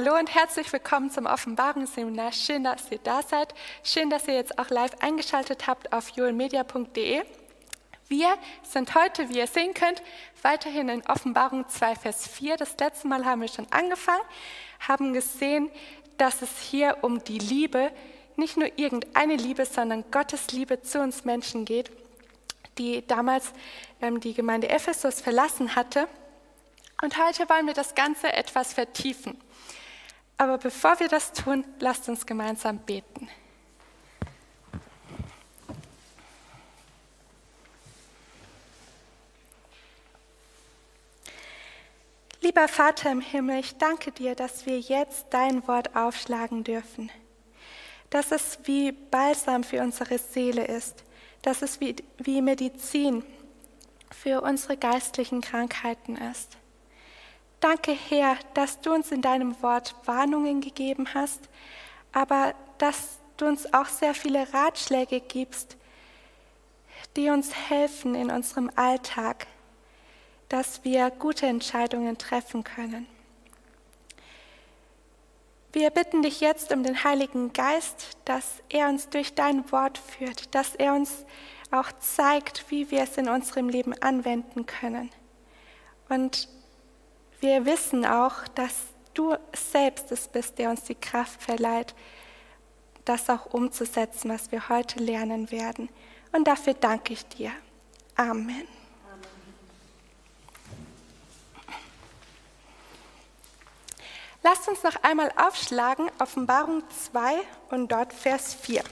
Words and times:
Hallo 0.00 0.16
und 0.16 0.32
herzlich 0.32 0.72
willkommen 0.72 1.10
zum 1.10 1.26
Offenbarungsseminar. 1.26 2.30
Schön, 2.30 2.62
dass 2.62 2.88
ihr 2.92 3.00
da 3.02 3.20
seid. 3.20 3.52
Schön, 3.82 4.10
dass 4.10 4.28
ihr 4.28 4.34
jetzt 4.34 4.56
auch 4.56 4.70
live 4.70 4.92
eingeschaltet 5.00 5.66
habt 5.66 5.92
auf 5.92 6.10
julmedia.de. 6.10 7.24
Wir 8.06 8.38
sind 8.62 8.94
heute, 8.94 9.28
wie 9.28 9.38
ihr 9.38 9.48
sehen 9.48 9.74
könnt, 9.74 10.00
weiterhin 10.42 10.88
in 10.88 11.04
Offenbarung 11.08 11.68
2, 11.68 11.96
Vers 11.96 12.28
4. 12.28 12.56
Das 12.58 12.76
letzte 12.78 13.08
Mal 13.08 13.24
haben 13.24 13.40
wir 13.40 13.48
schon 13.48 13.66
angefangen, 13.72 14.22
haben 14.86 15.14
gesehen, 15.14 15.68
dass 16.16 16.42
es 16.42 16.60
hier 16.60 16.98
um 17.02 17.24
die 17.24 17.40
Liebe, 17.40 17.90
nicht 18.36 18.56
nur 18.56 18.70
irgendeine 18.78 19.34
Liebe, 19.34 19.66
sondern 19.66 20.08
Gottes 20.12 20.52
Liebe 20.52 20.80
zu 20.80 21.00
uns 21.00 21.24
Menschen 21.24 21.64
geht, 21.64 21.90
die 22.78 23.04
damals 23.04 23.52
ähm, 24.00 24.20
die 24.20 24.34
Gemeinde 24.34 24.68
Ephesus 24.68 25.20
verlassen 25.20 25.74
hatte. 25.74 26.06
Und 27.02 27.18
heute 27.18 27.48
wollen 27.48 27.66
wir 27.66 27.74
das 27.74 27.96
Ganze 27.96 28.32
etwas 28.32 28.72
vertiefen. 28.72 29.36
Aber 30.38 30.56
bevor 30.56 31.00
wir 31.00 31.08
das 31.08 31.32
tun, 31.32 31.64
lasst 31.80 32.08
uns 32.08 32.24
gemeinsam 32.24 32.78
beten. 32.78 33.28
Lieber 42.40 42.68
Vater 42.68 43.10
im 43.10 43.20
Himmel, 43.20 43.58
ich 43.58 43.76
danke 43.78 44.12
dir, 44.12 44.36
dass 44.36 44.64
wir 44.64 44.78
jetzt 44.78 45.26
dein 45.30 45.66
Wort 45.66 45.96
aufschlagen 45.96 46.62
dürfen. 46.62 47.10
Dass 48.10 48.30
es 48.30 48.60
wie 48.62 48.92
Balsam 48.92 49.64
für 49.64 49.82
unsere 49.82 50.18
Seele 50.18 50.64
ist. 50.64 51.02
Dass 51.42 51.62
es 51.62 51.80
wie, 51.80 51.96
wie 52.16 52.40
Medizin 52.40 53.24
für 54.10 54.40
unsere 54.40 54.76
geistlichen 54.76 55.40
Krankheiten 55.40 56.16
ist. 56.16 56.56
Danke, 57.60 57.92
Herr, 57.92 58.36
dass 58.54 58.80
du 58.80 58.94
uns 58.94 59.10
in 59.10 59.20
deinem 59.20 59.60
Wort 59.62 59.96
Warnungen 60.04 60.60
gegeben 60.60 61.12
hast, 61.12 61.48
aber 62.12 62.54
dass 62.78 63.18
du 63.36 63.46
uns 63.46 63.72
auch 63.74 63.86
sehr 63.86 64.14
viele 64.14 64.52
Ratschläge 64.54 65.20
gibst, 65.20 65.76
die 67.16 67.30
uns 67.30 67.52
helfen 67.68 68.14
in 68.14 68.30
unserem 68.30 68.70
Alltag, 68.76 69.48
dass 70.48 70.84
wir 70.84 71.10
gute 71.10 71.46
Entscheidungen 71.46 72.16
treffen 72.16 72.62
können. 72.62 73.06
Wir 75.72 75.90
bitten 75.90 76.22
dich 76.22 76.40
jetzt 76.40 76.72
um 76.72 76.82
den 76.82 77.02
Heiligen 77.04 77.52
Geist, 77.52 78.16
dass 78.24 78.62
er 78.68 78.88
uns 78.88 79.08
durch 79.08 79.34
dein 79.34 79.70
Wort 79.72 79.98
führt, 79.98 80.54
dass 80.54 80.76
er 80.76 80.94
uns 80.94 81.26
auch 81.70 81.90
zeigt, 82.00 82.70
wie 82.70 82.90
wir 82.90 83.02
es 83.02 83.18
in 83.18 83.28
unserem 83.28 83.68
Leben 83.68 84.00
anwenden 84.00 84.64
können. 84.64 85.10
Und 86.08 86.48
wir 87.40 87.64
wissen 87.66 88.04
auch, 88.04 88.46
dass 88.54 88.74
du 89.14 89.36
selbst 89.54 90.10
es 90.12 90.28
bist, 90.28 90.58
der 90.58 90.70
uns 90.70 90.84
die 90.84 90.94
Kraft 90.94 91.42
verleiht, 91.42 91.94
das 93.04 93.28
auch 93.30 93.46
umzusetzen, 93.46 94.30
was 94.30 94.52
wir 94.52 94.68
heute 94.68 94.98
lernen 94.98 95.50
werden. 95.50 95.88
Und 96.32 96.46
dafür 96.46 96.74
danke 96.74 97.14
ich 97.14 97.26
dir. 97.26 97.50
Amen. 98.16 98.66
Lasst 104.42 104.68
uns 104.68 104.82
noch 104.82 105.02
einmal 105.02 105.32
aufschlagen, 105.36 106.10
Offenbarung 106.20 106.82
2 106.90 107.40
und 107.70 107.90
dort 107.90 108.12
Vers 108.12 108.54
4. 108.54 108.82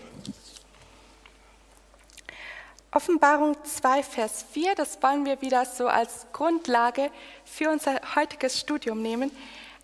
Offenbarung 2.97 3.55
2, 3.63 4.03
Vers 4.03 4.47
4, 4.53 4.75
das 4.75 5.03
wollen 5.03 5.27
wir 5.27 5.43
wieder 5.43 5.67
so 5.67 5.87
als 5.87 6.25
Grundlage 6.33 7.11
für 7.45 7.69
unser 7.69 8.01
heutiges 8.15 8.59
Studium 8.59 9.03
nehmen. 9.03 9.31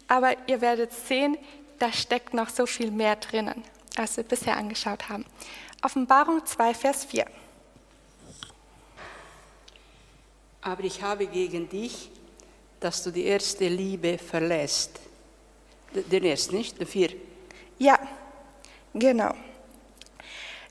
Aber 0.09 0.35
ihr 0.49 0.63
werdet 0.63 0.95
sehen, 0.95 1.37
da 1.79 1.93
steckt 1.93 2.33
noch 2.33 2.49
so 2.49 2.65
viel 2.65 2.91
mehr 2.91 3.17
drinnen, 3.17 3.63
als 3.99 4.17
wir 4.17 4.25
bisher 4.25 4.57
angeschaut 4.57 5.11
haben. 5.11 5.27
Offenbarung 5.83 6.47
2, 6.47 6.73
Vers 6.73 7.05
4. 7.05 7.27
Aber 10.63 10.83
ich 10.83 11.03
habe 11.03 11.27
gegen 11.27 11.69
dich, 11.69 12.11
dass 12.81 13.03
du 13.03 13.11
die 13.11 13.25
erste 13.25 13.69
Liebe 13.69 14.17
verlässt. 14.17 15.01
Den 15.93 16.25
ersten, 16.25 16.57
nicht? 16.57 16.81
Der 16.81 16.87
vier. 16.87 17.11
Ja, 17.79 17.99
genau. 18.95 19.35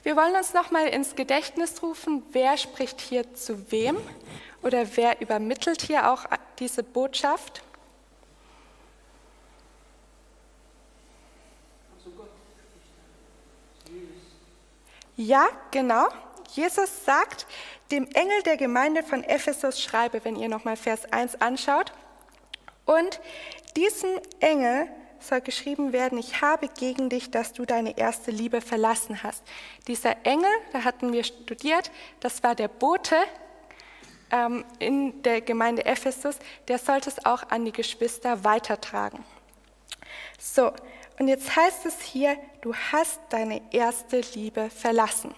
Wir 0.03 0.16
wollen 0.16 0.35
uns 0.35 0.53
nochmal 0.53 0.88
ins 0.88 1.16
Gedächtnis 1.16 1.84
rufen, 1.84 2.23
wer 2.31 2.57
spricht 2.57 3.00
hier 3.00 3.35
zu 3.35 3.72
wem 3.72 3.97
oder 4.63 4.85
wer 4.95 5.22
übermittelt 5.22 5.84
hier 5.84 6.12
auch 6.12 6.25
diese 6.57 6.81
Botschaft. 6.81 7.62
Ja, 15.17 15.47
genau. 15.69 16.07
Jesus 16.53 17.06
sagt, 17.06 17.45
dem 17.91 18.07
Engel 18.07 18.41
der 18.44 18.57
Gemeinde 18.57 19.03
von 19.03 19.23
Ephesus 19.23 19.79
schreibe, 19.79 20.25
wenn 20.25 20.35
ihr 20.35 20.50
nochmal 20.50 20.78
Vers 20.78 21.11
1 21.11 21.41
anschaut. 21.41 21.94
Und 22.85 23.19
diesen 23.75 24.19
Engel 24.40 24.90
soll 25.21 25.41
geschrieben 25.41 25.93
werden, 25.93 26.17
ich 26.17 26.41
habe 26.41 26.67
gegen 26.67 27.09
dich, 27.09 27.31
dass 27.31 27.53
du 27.53 27.65
deine 27.65 27.97
erste 27.97 28.31
Liebe 28.31 28.61
verlassen 28.61 29.23
hast. 29.23 29.43
Dieser 29.87 30.25
Engel, 30.25 30.49
da 30.73 30.83
hatten 30.83 31.13
wir 31.13 31.23
studiert, 31.23 31.91
das 32.19 32.43
war 32.43 32.55
der 32.55 32.67
Bote 32.67 33.15
ähm, 34.31 34.65
in 34.79 35.21
der 35.23 35.41
Gemeinde 35.41 35.85
Ephesus, 35.85 36.37
der 36.67 36.77
sollte 36.77 37.09
es 37.09 37.25
auch 37.25 37.49
an 37.49 37.65
die 37.65 37.71
Geschwister 37.71 38.43
weitertragen. 38.43 39.23
So, 40.39 40.71
und 41.19 41.27
jetzt 41.27 41.55
heißt 41.55 41.85
es 41.85 42.01
hier, 42.01 42.37
du 42.61 42.73
hast 42.73 43.19
deine 43.29 43.61
erste 43.71 44.21
Liebe 44.33 44.69
verlassen. 44.69 45.35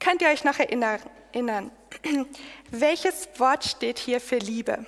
Könnt 0.00 0.22
ihr 0.22 0.28
euch 0.28 0.44
noch 0.44 0.58
erinnern? 0.58 1.70
Welches 2.70 3.28
Wort 3.38 3.64
steht 3.64 3.98
hier 3.98 4.20
für 4.20 4.38
Liebe? 4.38 4.84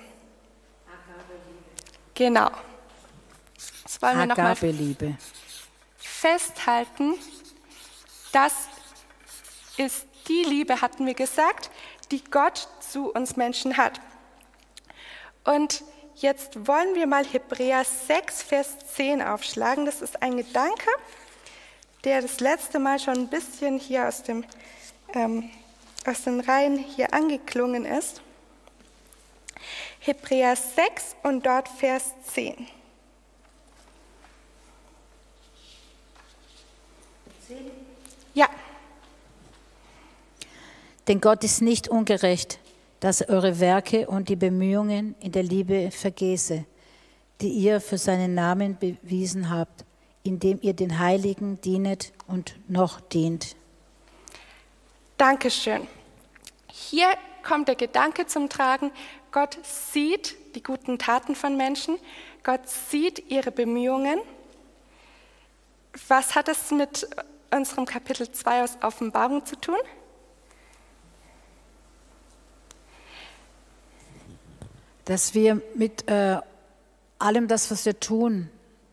Genau. 2.13 2.49
Das 3.89 4.03
wollen 4.03 4.19
wir 4.19 4.25
nochmal 4.27 4.55
festhalten. 5.97 7.15
Das 8.31 8.53
ist 9.77 10.05
die 10.27 10.43
Liebe, 10.43 10.81
hatten 10.81 11.07
wir 11.07 11.15
gesagt, 11.15 11.71
die 12.11 12.23
Gott 12.23 12.67
zu 12.87 13.11
uns 13.11 13.35
Menschen 13.35 13.77
hat. 13.77 13.99
Und 15.43 15.83
jetzt 16.13 16.67
wollen 16.67 16.93
wir 16.93 17.07
mal 17.07 17.25
Hebräer 17.25 17.83
6, 17.83 18.43
Vers 18.43 18.77
10 18.95 19.23
aufschlagen. 19.23 19.87
Das 19.87 20.03
ist 20.03 20.21
ein 20.21 20.37
Gedanke, 20.37 20.91
der 22.03 22.21
das 22.21 22.39
letzte 22.41 22.77
Mal 22.77 22.99
schon 22.99 23.15
ein 23.15 23.29
bisschen 23.29 23.79
hier 23.79 24.07
aus, 24.07 24.21
dem, 24.21 24.45
ähm, 25.15 25.49
aus 26.05 26.25
den 26.25 26.41
Reihen 26.41 26.77
hier 26.77 27.11
angeklungen 27.11 27.85
ist. 27.85 28.21
Hebräer 29.97 30.55
6 30.55 31.15
und 31.23 31.43
dort 31.43 31.67
Vers 31.67 32.13
10. 32.33 32.67
Ja. 38.33 38.47
Denn 41.07 41.21
Gott 41.21 41.43
ist 41.43 41.61
nicht 41.61 41.87
ungerecht, 41.87 42.59
dass 42.99 43.21
er 43.21 43.29
eure 43.29 43.59
Werke 43.59 44.07
und 44.07 44.29
die 44.29 44.35
Bemühungen 44.35 45.15
in 45.19 45.31
der 45.31 45.43
Liebe 45.43 45.89
vergesse, 45.91 46.65
die 47.41 47.49
ihr 47.49 47.81
für 47.81 47.97
seinen 47.97 48.35
Namen 48.35 48.77
bewiesen 48.77 49.49
habt, 49.49 49.85
indem 50.23 50.59
ihr 50.61 50.73
den 50.73 50.99
Heiligen 50.99 51.61
dienet 51.61 52.11
und 52.27 52.55
noch 52.67 52.99
dient. 52.99 53.55
Dankeschön. 55.17 55.87
Hier 56.71 57.07
kommt 57.43 57.67
der 57.67 57.75
Gedanke 57.75 58.27
zum 58.27 58.49
Tragen, 58.49 58.91
Gott 59.31 59.57
sieht 59.63 60.35
die 60.55 60.63
guten 60.63 60.97
Taten 60.97 61.35
von 61.35 61.55
Menschen, 61.55 61.97
Gott 62.43 62.67
sieht 62.67 63.29
ihre 63.29 63.51
Bemühungen. 63.51 64.19
Was 66.07 66.35
hat 66.35 66.47
es 66.47 66.71
mit 66.71 67.07
unserem 67.51 67.85
Kapitel 67.85 68.31
2 68.31 68.63
aus 68.63 68.77
Offenbarung 68.81 69.45
zu 69.45 69.55
tun? 69.55 69.77
Dass 75.05 75.33
wir 75.33 75.61
mit 75.75 76.07
äh, 76.09 76.39
allem 77.17 77.47
das, 77.47 77.71
was 77.71 77.85
wir 77.85 77.99
tun, 77.99 78.49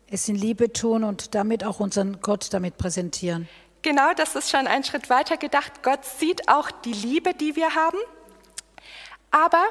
es 0.09 0.27
in 0.27 0.35
Liebe 0.35 0.71
tun 0.71 1.03
und 1.03 1.35
damit 1.35 1.63
auch 1.63 1.79
unseren 1.79 2.21
Gott 2.21 2.53
damit 2.53 2.77
präsentieren. 2.77 3.47
Genau, 3.81 4.13
das 4.15 4.35
ist 4.35 4.49
schon 4.49 4.67
ein 4.67 4.83
Schritt 4.83 5.09
weiter 5.09 5.37
gedacht. 5.37 5.83
Gott 5.83 6.03
sieht 6.05 6.49
auch 6.49 6.71
die 6.71 6.93
Liebe, 6.93 7.33
die 7.33 7.55
wir 7.55 7.75
haben. 7.75 7.97
Aber 9.31 9.63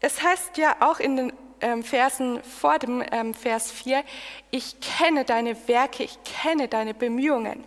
es 0.00 0.22
heißt 0.22 0.56
ja 0.56 0.76
auch 0.80 0.98
in 0.98 1.16
den 1.16 1.32
ähm, 1.62 1.82
Versen 1.82 2.42
vor 2.42 2.78
dem 2.78 3.02
ähm, 3.10 3.34
Vers 3.34 3.70
4, 3.70 4.04
ich 4.50 4.76
kenne 4.80 5.24
deine 5.24 5.56
Werke, 5.68 6.02
ich 6.02 6.18
kenne 6.24 6.68
deine 6.68 6.94
Bemühungen. 6.94 7.64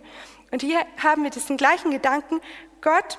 Und 0.50 0.62
hier 0.62 0.80
haben 1.02 1.24
wir 1.24 1.30
diesen 1.30 1.56
gleichen 1.56 1.90
Gedanken, 1.90 2.40
Gott 2.80 3.18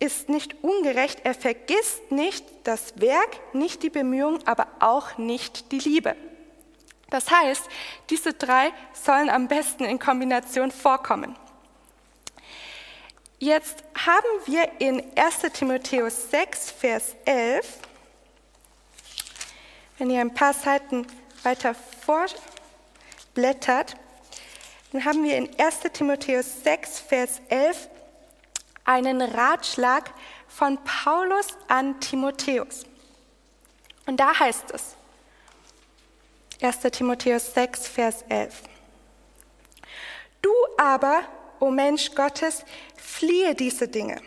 ist 0.00 0.28
nicht 0.28 0.64
ungerecht, 0.64 1.20
er 1.24 1.34
vergisst 1.34 2.10
nicht 2.10 2.44
das 2.64 3.00
Werk, 3.00 3.54
nicht 3.54 3.82
die 3.82 3.90
Bemühungen, 3.90 4.46
aber 4.46 4.66
auch 4.80 5.18
nicht 5.18 5.70
die 5.72 5.78
Liebe. 5.78 6.16
Das 7.10 7.30
heißt, 7.30 7.62
diese 8.08 8.32
drei 8.32 8.72
sollen 8.92 9.30
am 9.30 9.48
besten 9.48 9.84
in 9.84 9.98
Kombination 9.98 10.70
vorkommen. 10.70 11.36
Jetzt 13.38 13.84
haben 14.06 14.28
wir 14.46 14.70
in 14.80 15.02
1 15.16 15.52
Timotheus 15.54 16.30
6, 16.30 16.70
Vers 16.72 17.16
11, 17.24 17.78
wenn 20.00 20.10
ihr 20.10 20.20
ein 20.22 20.32
paar 20.32 20.54
Seiten 20.54 21.06
weiter 21.42 21.74
vorblättert, 23.34 23.96
dann 24.92 25.04
haben 25.04 25.22
wir 25.22 25.36
in 25.36 25.50
1 25.60 25.80
Timotheus 25.92 26.64
6, 26.64 27.00
Vers 27.00 27.42
11 27.50 27.90
einen 28.84 29.20
Ratschlag 29.20 30.10
von 30.48 30.78
Paulus 30.84 31.48
an 31.68 32.00
Timotheus. 32.00 32.86
Und 34.06 34.18
da 34.18 34.40
heißt 34.40 34.70
es, 34.70 34.96
1 36.62 36.80
Timotheus 36.92 37.52
6, 37.52 37.86
Vers 37.86 38.24
11. 38.30 38.62
Du 40.40 40.50
aber, 40.78 41.24
o 41.58 41.70
Mensch 41.70 42.14
Gottes, 42.14 42.64
fliehe 42.96 43.54
diese 43.54 43.86
Dinge. 43.86 44.22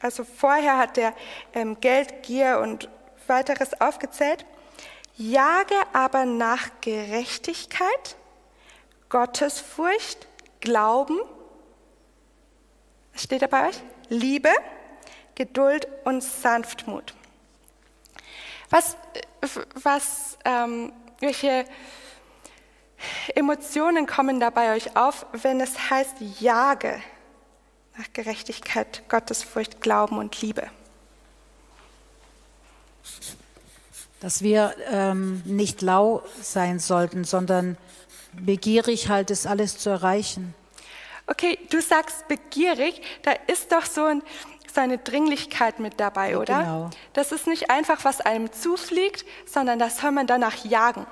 Also 0.00 0.24
vorher 0.24 0.78
hat 0.78 0.96
er 0.96 1.12
ähm, 1.52 1.78
Geld, 1.78 2.22
Gier 2.22 2.60
und 2.60 2.88
weiteres 3.26 3.78
aufgezählt. 3.82 4.46
Jage 5.20 5.74
aber 5.92 6.24
nach 6.24 6.70
Gerechtigkeit, 6.80 8.16
Gottesfurcht, 9.10 10.26
Glauben, 10.62 11.18
was 13.12 13.24
steht 13.24 13.42
da 13.42 13.46
bei 13.46 13.68
euch? 13.68 13.76
Liebe, 14.08 14.48
Geduld 15.34 15.86
und 16.04 16.22
Sanftmut. 16.22 17.12
Was, 18.70 18.96
was 19.74 20.38
ähm, 20.46 20.90
welche 21.18 21.66
Emotionen 23.34 24.06
kommen 24.06 24.40
da 24.40 24.48
bei 24.48 24.74
euch 24.74 24.96
auf, 24.96 25.26
wenn 25.32 25.60
es 25.60 25.90
heißt, 25.90 26.14
jage 26.40 26.98
nach 27.98 28.10
Gerechtigkeit, 28.14 29.06
Gottesfurcht, 29.10 29.82
Glauben 29.82 30.16
und 30.16 30.40
Liebe? 30.40 30.70
Dass 34.20 34.42
wir 34.42 34.74
ähm, 34.90 35.42
nicht 35.44 35.82
lau 35.82 36.22
sein 36.42 36.78
sollten, 36.78 37.24
sondern 37.24 37.76
begierig 38.32 39.08
halt 39.08 39.30
ist 39.30 39.46
alles 39.46 39.78
zu 39.78 39.90
erreichen. 39.90 40.54
Okay, 41.26 41.58
du 41.70 41.80
sagst 41.80 42.26
begierig, 42.28 43.02
da 43.22 43.32
ist 43.46 43.72
doch 43.72 43.86
so, 43.86 44.04
ein, 44.04 44.22
so 44.72 44.80
eine 44.80 44.98
Dringlichkeit 44.98 45.78
mit 45.78 46.00
dabei, 46.00 46.36
oder? 46.36 46.58
Genau. 46.58 46.90
Das 47.12 47.32
ist 47.32 47.46
nicht 47.46 47.70
einfach, 47.70 48.04
was 48.04 48.20
einem 48.20 48.52
zufliegt, 48.52 49.24
sondern 49.46 49.78
das 49.78 49.98
soll 49.98 50.10
man 50.10 50.26
danach 50.26 50.64
jagen. 50.64 51.06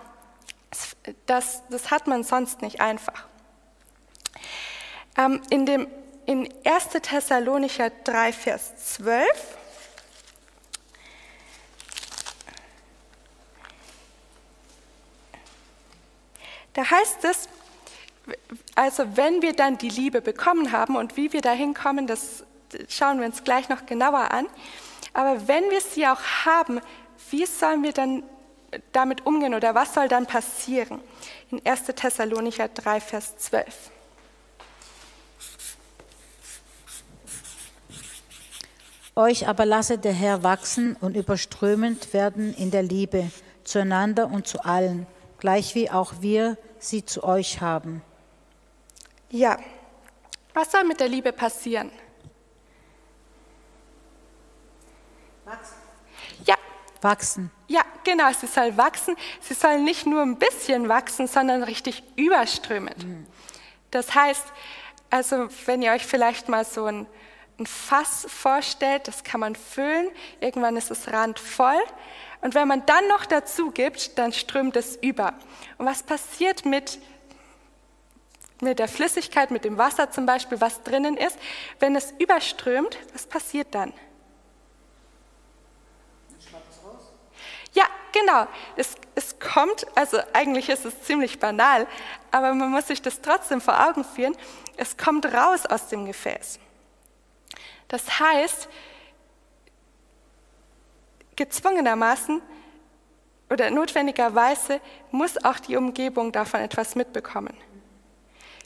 Das, 1.26 1.62
das 1.70 1.90
hat 1.90 2.08
man 2.08 2.24
sonst 2.24 2.62
nicht 2.62 2.80
einfach. 2.80 3.26
Ähm, 5.16 5.40
in, 5.50 5.66
dem, 5.66 5.86
in 6.26 6.48
1. 6.64 6.88
Thessalonicher 7.02 7.90
3, 8.04 8.32
Vers 8.32 8.94
12 8.96 9.26
Da 16.78 16.88
heißt 16.88 17.24
es, 17.24 17.48
also 18.76 19.16
wenn 19.16 19.42
wir 19.42 19.52
dann 19.52 19.78
die 19.78 19.88
Liebe 19.88 20.20
bekommen 20.20 20.70
haben 20.70 20.94
und 20.94 21.16
wie 21.16 21.32
wir 21.32 21.40
dahin 21.40 21.74
kommen, 21.74 22.06
das 22.06 22.44
schauen 22.88 23.18
wir 23.18 23.26
uns 23.26 23.42
gleich 23.42 23.68
noch 23.68 23.84
genauer 23.84 24.30
an. 24.30 24.46
Aber 25.12 25.48
wenn 25.48 25.68
wir 25.70 25.80
sie 25.80 26.06
auch 26.06 26.20
haben, 26.44 26.80
wie 27.30 27.46
sollen 27.46 27.82
wir 27.82 27.92
dann 27.92 28.22
damit 28.92 29.26
umgehen 29.26 29.54
oder 29.54 29.74
was 29.74 29.92
soll 29.92 30.06
dann 30.06 30.26
passieren? 30.26 31.00
In 31.50 31.60
1. 31.66 31.82
Thessalonicher 31.96 32.68
3, 32.68 33.00
Vers 33.00 33.36
12. 33.38 33.66
Euch 39.16 39.48
aber 39.48 39.66
lasse 39.66 39.98
der 39.98 40.12
Herr 40.12 40.44
wachsen 40.44 40.96
und 41.00 41.16
überströmend 41.16 42.14
werden 42.14 42.54
in 42.54 42.70
der 42.70 42.84
Liebe 42.84 43.32
zueinander 43.64 44.30
und 44.30 44.46
zu 44.46 44.64
allen, 44.64 45.08
gleich 45.40 45.74
wie 45.74 45.90
auch 45.90 46.12
wir 46.20 46.56
sie 46.78 47.04
zu 47.04 47.24
euch 47.24 47.60
haben. 47.60 48.02
Ja, 49.30 49.58
was 50.54 50.72
soll 50.72 50.84
mit 50.84 51.00
der 51.00 51.08
Liebe 51.08 51.32
passieren? 51.32 51.90
Wachsen. 55.44 55.76
Ja. 56.44 56.54
Wachsen. 57.00 57.50
Ja, 57.68 57.82
genau, 58.04 58.32
sie 58.32 58.46
soll 58.46 58.76
wachsen. 58.76 59.16
Sie 59.40 59.54
soll 59.54 59.80
nicht 59.80 60.06
nur 60.06 60.22
ein 60.22 60.36
bisschen 60.36 60.88
wachsen, 60.88 61.26
sondern 61.26 61.62
richtig 61.62 62.02
überströmend. 62.16 63.04
Mhm. 63.04 63.26
Das 63.90 64.14
heißt, 64.14 64.44
also 65.10 65.48
wenn 65.66 65.82
ihr 65.82 65.92
euch 65.92 66.04
vielleicht 66.04 66.48
mal 66.48 66.64
so 66.64 66.86
ein, 66.86 67.06
ein 67.58 67.66
Fass 67.66 68.26
vorstellt, 68.28 69.08
das 69.08 69.24
kann 69.24 69.40
man 69.40 69.54
füllen, 69.54 70.10
irgendwann 70.40 70.76
ist 70.76 70.90
es 70.90 71.10
randvoll 71.12 71.80
und 72.40 72.54
wenn 72.54 72.68
man 72.68 72.86
dann 72.86 73.06
noch 73.08 73.26
dazu 73.26 73.70
gibt, 73.70 74.18
dann 74.18 74.32
strömt 74.32 74.76
es 74.76 74.96
über. 74.96 75.34
Und 75.76 75.86
was 75.86 76.02
passiert 76.02 76.64
mit, 76.64 76.98
mit 78.60 78.78
der 78.78 78.88
Flüssigkeit, 78.88 79.50
mit 79.50 79.64
dem 79.64 79.76
Wasser 79.76 80.10
zum 80.10 80.24
Beispiel, 80.26 80.60
was 80.60 80.82
drinnen 80.82 81.16
ist? 81.16 81.36
Wenn 81.80 81.96
es 81.96 82.12
überströmt, 82.18 82.96
was 83.12 83.26
passiert 83.26 83.74
dann? 83.74 83.92
Ja, 87.72 87.84
genau. 88.12 88.46
Es, 88.76 88.94
es 89.14 89.38
kommt, 89.40 89.86
also 89.96 90.18
eigentlich 90.32 90.68
ist 90.68 90.84
es 90.84 91.02
ziemlich 91.02 91.38
banal, 91.40 91.86
aber 92.30 92.54
man 92.54 92.70
muss 92.70 92.86
sich 92.86 93.02
das 93.02 93.20
trotzdem 93.20 93.60
vor 93.60 93.88
Augen 93.88 94.04
führen. 94.04 94.36
Es 94.76 94.96
kommt 94.96 95.26
raus 95.26 95.66
aus 95.66 95.88
dem 95.88 96.06
Gefäß. 96.06 96.60
Das 97.88 98.20
heißt, 98.20 98.68
gezwungenermaßen 101.38 102.42
oder 103.48 103.70
notwendigerweise 103.70 104.80
muss 105.10 105.42
auch 105.42 105.58
die 105.58 105.76
Umgebung 105.76 106.32
davon 106.32 106.60
etwas 106.60 106.96
mitbekommen. 106.96 107.56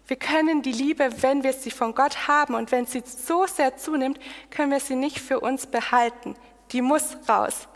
Wir 0.09 0.17
können 0.17 0.63
die 0.63 0.73
Liebe, 0.73 1.09
wenn 1.23 1.45
wir 1.45 1.53
sie 1.53 1.71
von 1.71 1.95
Gott 1.95 2.27
haben 2.27 2.55
und 2.55 2.73
wenn 2.73 2.87
sie 2.87 3.05
so 3.07 3.47
sehr 3.47 3.77
zunimmt, 3.77 4.19
können 4.51 4.73
wir 4.73 4.81
sie 4.81 4.97
nicht 4.97 5.21
für 5.21 5.39
uns 5.39 5.67
behalten. 5.67 6.35
Die 6.73 6.83
muss 6.83 7.17
raus. 7.29 7.69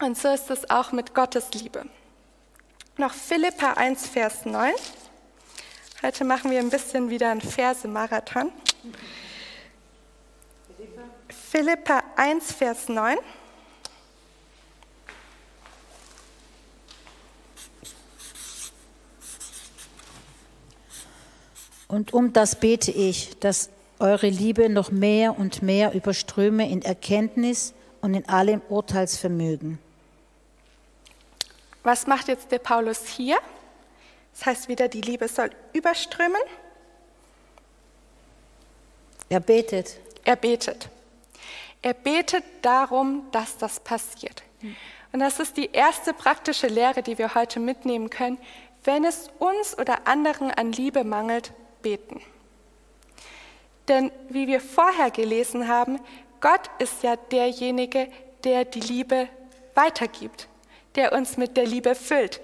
Und 0.00 0.18
so 0.18 0.28
ist 0.28 0.50
es 0.50 0.68
auch 0.68 0.92
mit 0.92 1.14
Gottes 1.14 1.54
Liebe. 1.54 1.86
Noch 2.98 3.14
Philippa 3.14 3.74
1, 3.74 4.08
Vers 4.08 4.44
9. 4.44 4.72
Heute 6.02 6.24
machen 6.24 6.50
wir 6.50 6.58
ein 6.58 6.68
bisschen 6.68 7.08
wieder 7.08 7.30
einen 7.30 7.40
Verse-Marathon. 7.40 8.52
Philippa 11.28 12.02
1, 12.16 12.52
Vers 12.52 12.88
9. 12.88 13.16
Und 21.92 22.14
um 22.14 22.32
das 22.32 22.58
bete 22.58 22.90
ich, 22.90 23.38
dass 23.40 23.68
eure 23.98 24.28
Liebe 24.28 24.70
noch 24.70 24.90
mehr 24.90 25.38
und 25.38 25.60
mehr 25.60 25.92
überströme 25.92 26.66
in 26.70 26.80
Erkenntnis 26.80 27.74
und 28.00 28.14
in 28.14 28.26
allem 28.30 28.62
Urteilsvermögen. 28.70 29.78
Was 31.82 32.06
macht 32.06 32.28
jetzt 32.28 32.50
der 32.50 32.60
Paulus 32.60 33.06
hier? 33.08 33.36
Das 34.32 34.46
heißt 34.46 34.68
wieder, 34.68 34.88
die 34.88 35.02
Liebe 35.02 35.28
soll 35.28 35.50
überströmen. 35.74 36.40
Er 39.28 39.40
betet. 39.40 40.00
Er 40.24 40.36
betet. 40.36 40.88
Er 41.82 41.92
betet 41.92 42.44
darum, 42.62 43.26
dass 43.32 43.58
das 43.58 43.80
passiert. 43.80 44.42
Und 45.12 45.20
das 45.20 45.38
ist 45.40 45.58
die 45.58 45.70
erste 45.70 46.14
praktische 46.14 46.68
Lehre, 46.68 47.02
die 47.02 47.18
wir 47.18 47.34
heute 47.34 47.60
mitnehmen 47.60 48.08
können. 48.08 48.38
Wenn 48.82 49.04
es 49.04 49.28
uns 49.38 49.78
oder 49.78 50.08
anderen 50.08 50.50
an 50.50 50.72
Liebe 50.72 51.04
mangelt, 51.04 51.52
beten. 51.82 52.20
Denn 53.88 54.10
wie 54.28 54.46
wir 54.46 54.60
vorher 54.60 55.10
gelesen 55.10 55.68
haben, 55.68 56.00
Gott 56.40 56.70
ist 56.78 57.02
ja 57.02 57.16
derjenige, 57.16 58.08
der 58.44 58.64
die 58.64 58.80
Liebe 58.80 59.28
weitergibt, 59.74 60.48
der 60.94 61.12
uns 61.12 61.36
mit 61.36 61.56
der 61.56 61.66
Liebe 61.66 61.94
füllt. 61.94 62.40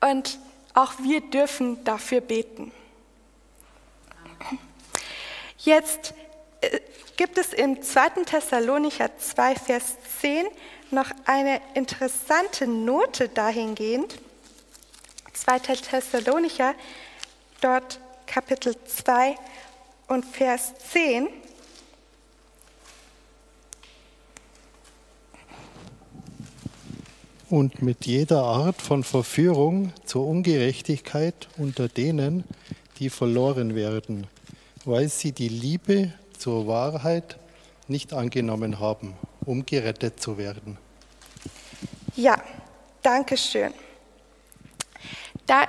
Und 0.00 0.38
auch 0.74 0.92
wir 1.00 1.20
dürfen 1.20 1.82
dafür 1.84 2.20
beten. 2.20 2.72
Jetzt 5.58 6.14
äh, 6.60 6.80
gibt 7.16 7.38
es 7.38 7.52
im 7.52 7.80
2. 7.80 8.24
Thessalonicher 8.26 9.16
2, 9.16 9.54
Vers 9.54 9.96
10 10.20 10.46
noch 10.90 11.10
eine 11.24 11.60
interessante 11.74 12.66
Note 12.66 13.28
dahingehend. 13.28 14.18
2. 15.32 15.58
Thessalonicher 15.58 16.74
dort 17.64 17.98
Kapitel 18.26 18.76
2 18.84 19.36
und 20.08 20.24
Vers 20.24 20.74
10. 20.92 21.28
und 27.48 27.82
mit 27.82 28.04
jeder 28.06 28.42
Art 28.42 28.82
von 28.82 29.04
Verführung 29.04 29.92
zur 30.04 30.26
Ungerechtigkeit 30.26 31.48
unter 31.56 31.88
denen, 31.88 32.42
die 32.98 33.10
verloren 33.10 33.74
werden, 33.74 34.26
weil 34.84 35.08
sie 35.08 35.30
die 35.30 35.48
Liebe 35.48 36.12
zur 36.36 36.66
Wahrheit 36.66 37.38
nicht 37.86 38.12
angenommen 38.12 38.80
haben, 38.80 39.14
um 39.44 39.64
gerettet 39.64 40.20
zu 40.20 40.36
werden. 40.36 40.78
Ja, 42.16 42.42
danke 43.02 43.36
schön. 43.36 43.72
Da 45.46 45.68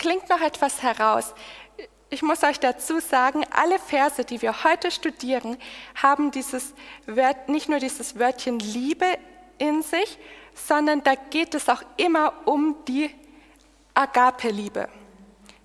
klingt 0.00 0.30
noch 0.30 0.40
etwas 0.40 0.82
heraus. 0.82 1.34
Ich 2.08 2.22
muss 2.22 2.42
euch 2.42 2.58
dazu 2.58 2.98
sagen, 3.00 3.44
alle 3.52 3.78
Verse, 3.78 4.24
die 4.24 4.42
wir 4.42 4.64
heute 4.64 4.90
studieren, 4.90 5.58
haben 5.94 6.30
dieses 6.30 6.74
Wort, 7.06 7.48
nicht 7.48 7.68
nur 7.68 7.78
dieses 7.78 8.18
Wörtchen 8.18 8.58
Liebe 8.58 9.06
in 9.58 9.82
sich, 9.82 10.18
sondern 10.54 11.04
da 11.04 11.14
geht 11.14 11.54
es 11.54 11.68
auch 11.68 11.82
immer 11.98 12.32
um 12.46 12.76
die 12.88 13.10
Agape-Liebe. 13.94 14.88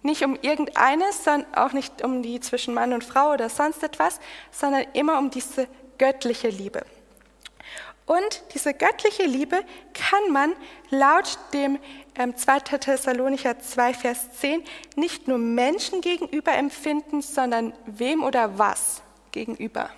Nicht 0.04 0.24
um 0.24 0.38
irgendeines, 0.42 1.24
sondern 1.24 1.52
auch 1.56 1.72
nicht 1.72 2.04
um 2.04 2.22
die 2.22 2.40
zwischen 2.42 2.74
Mann 2.74 2.92
und 2.94 3.06
Frau 3.06 3.32
oder 3.32 3.50
sonst 3.50 3.82
etwas, 3.84 4.20
sondern 4.52 4.86
immer 4.94 5.18
um 5.18 5.32
diese 5.32 5.68
göttliche 5.98 6.50
Liebe. 6.50 6.86
Und 8.06 8.44
diese 8.54 8.74
göttliche 8.74 9.24
Liebe 9.24 9.64
kann 9.94 10.32
man 10.32 10.54
laut 10.92 11.40
dem 11.54 11.80
2. 12.16 12.22
Ähm, 12.22 12.36
Thessalonicher 12.80 13.60
2, 13.60 13.94
Vers 13.96 14.32
10 14.40 14.64
nicht 14.96 15.28
nur 15.28 15.40
Menschen 15.40 16.02
gegenüber 16.02 16.54
empfinden, 16.54 17.22
sondern 17.24 17.74
wem 17.88 18.24
oder 18.24 18.60
was 18.60 19.02
gegenüber. 19.32 19.90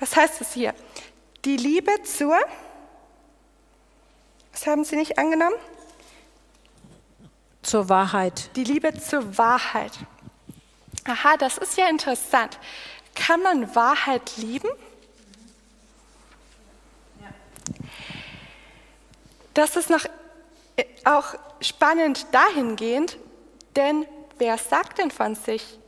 Was 0.00 0.16
heißt 0.16 0.40
es 0.40 0.52
hier? 0.52 0.74
Die 1.44 1.56
Liebe 1.56 2.02
zur, 2.02 2.36
was 4.52 4.66
haben 4.66 4.84
Sie 4.84 4.96
nicht 4.96 5.18
angenommen? 5.18 5.56
Zur 7.68 7.90
Wahrheit. 7.90 8.48
Die 8.56 8.64
Liebe 8.64 8.98
zur 8.98 9.36
Wahrheit. 9.36 9.92
Aha, 11.04 11.36
das 11.36 11.58
ist 11.58 11.76
ja 11.76 11.90
interessant. 11.90 12.58
Kann 13.14 13.42
man 13.42 13.74
Wahrheit 13.74 14.38
lieben? 14.38 14.70
Das 19.52 19.76
ist 19.76 19.90
noch 19.90 20.06
äh, 20.76 20.84
auch 21.04 21.34
spannend 21.60 22.26
dahingehend, 22.32 23.18
denn 23.76 24.06
wer 24.38 24.56
sagt 24.56 24.98
denn 24.98 25.10
von 25.10 25.34
sich, 25.34 25.78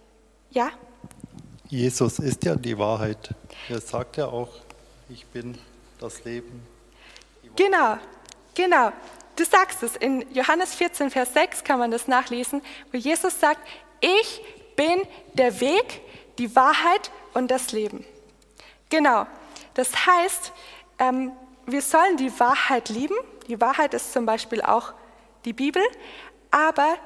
ja? 0.50 0.68
Jesus 1.70 2.18
ist 2.18 2.44
ja 2.44 2.56
die 2.56 2.76
Wahrheit. 2.76 3.34
Er 3.70 3.80
sagt 3.80 4.18
ja 4.18 4.26
auch, 4.26 4.50
ich 5.08 5.24
bin 5.24 5.56
das 5.98 6.24
Leben. 6.24 6.60
Genau, 7.56 7.96
genau. 8.54 8.92
Du 9.36 9.44
sagst 9.44 9.82
es, 9.82 9.96
in 9.96 10.24
Johannes 10.32 10.74
14, 10.74 11.10
Vers 11.10 11.32
6 11.34 11.64
kann 11.64 11.78
man 11.78 11.90
das 11.90 12.08
nachlesen, 12.08 12.62
wo 12.92 12.98
Jesus 12.98 13.38
sagt, 13.40 13.60
ich 14.00 14.42
bin 14.76 15.02
der 15.34 15.60
Weg, 15.60 16.02
die 16.38 16.54
Wahrheit 16.56 17.10
und 17.34 17.50
das 17.50 17.72
Leben. 17.72 18.04
Genau, 18.88 19.26
das 19.74 20.06
heißt, 20.06 20.52
ähm, 20.98 21.32
wir 21.66 21.82
sollen 21.82 22.16
die 22.16 22.38
Wahrheit 22.40 22.88
lieben. 22.88 23.14
Die 23.48 23.60
Wahrheit 23.60 23.94
ist 23.94 24.12
zum 24.12 24.26
Beispiel 24.26 24.62
auch 24.62 24.92
die 25.44 25.52
Bibel, 25.52 25.82
aber 26.50 26.96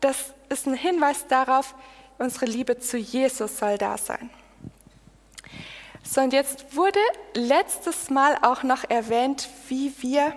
das 0.00 0.34
ist 0.48 0.66
ein 0.66 0.74
Hinweis 0.74 1.26
darauf, 1.26 1.74
unsere 2.18 2.46
Liebe 2.46 2.78
zu 2.78 2.98
Jesus 2.98 3.58
soll 3.58 3.78
da 3.78 3.96
sein. 3.96 4.30
So, 6.02 6.20
und 6.20 6.32
jetzt 6.32 6.76
wurde 6.76 7.00
letztes 7.34 8.10
Mal 8.10 8.38
auch 8.42 8.62
noch 8.62 8.84
erwähnt, 8.88 9.48
wie 9.68 9.92
wir 10.00 10.34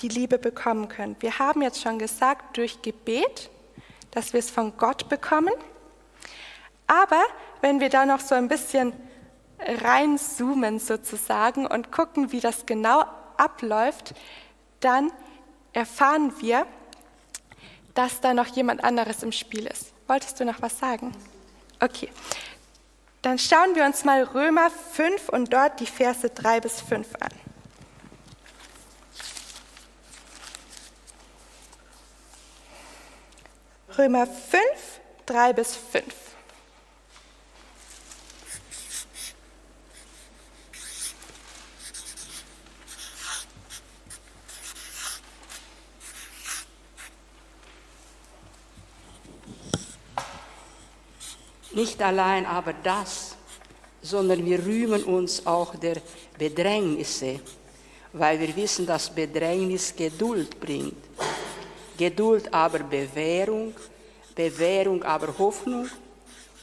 die 0.00 0.08
Liebe 0.08 0.38
bekommen 0.38 0.88
können. 0.88 1.16
Wir 1.20 1.38
haben 1.38 1.62
jetzt 1.62 1.80
schon 1.82 1.98
gesagt, 1.98 2.56
durch 2.56 2.82
Gebet, 2.82 3.50
dass 4.10 4.32
wir 4.32 4.40
es 4.40 4.50
von 4.50 4.76
Gott 4.76 5.08
bekommen. 5.08 5.52
Aber 6.86 7.22
wenn 7.60 7.80
wir 7.80 7.88
da 7.88 8.06
noch 8.06 8.20
so 8.20 8.34
ein 8.34 8.48
bisschen 8.48 8.92
reinzoomen 9.58 10.78
sozusagen 10.78 11.66
und 11.66 11.90
gucken, 11.90 12.32
wie 12.32 12.40
das 12.40 12.66
genau 12.66 13.04
abläuft, 13.36 14.14
dann 14.80 15.10
erfahren 15.72 16.32
wir, 16.40 16.66
dass 17.94 18.20
da 18.20 18.34
noch 18.34 18.46
jemand 18.48 18.84
anderes 18.84 19.22
im 19.22 19.32
Spiel 19.32 19.66
ist. 19.66 19.92
Wolltest 20.06 20.38
du 20.38 20.44
noch 20.44 20.62
was 20.62 20.78
sagen? 20.78 21.12
Okay. 21.80 22.10
Dann 23.22 23.38
schauen 23.38 23.74
wir 23.74 23.84
uns 23.84 24.04
mal 24.04 24.22
Römer 24.22 24.70
5 24.70 25.30
und 25.30 25.52
dort 25.52 25.80
die 25.80 25.86
Verse 25.86 26.30
3 26.30 26.60
bis 26.60 26.80
5 26.80 27.08
an. 27.20 27.45
Römer 33.98 34.26
5, 34.26 34.60
3 35.24 35.52
bis 35.54 35.74
5. 35.74 36.04
Nicht 51.72 52.02
allein 52.02 52.44
aber 52.44 52.74
das, 52.74 53.36
sondern 54.02 54.44
wir 54.44 54.64
rühmen 54.64 55.04
uns 55.04 55.46
auch 55.46 55.74
der 55.74 56.02
Bedrängnisse, 56.36 57.40
weil 58.12 58.40
wir 58.40 58.54
wissen, 58.56 58.86
dass 58.86 59.14
Bedrängnis 59.14 59.96
Geduld 59.96 60.60
bringt. 60.60 61.05
Geduld 61.96 62.52
aber 62.52 62.80
Bewährung, 62.80 63.74
Bewährung 64.34 65.02
aber 65.02 65.36
Hoffnung, 65.38 65.88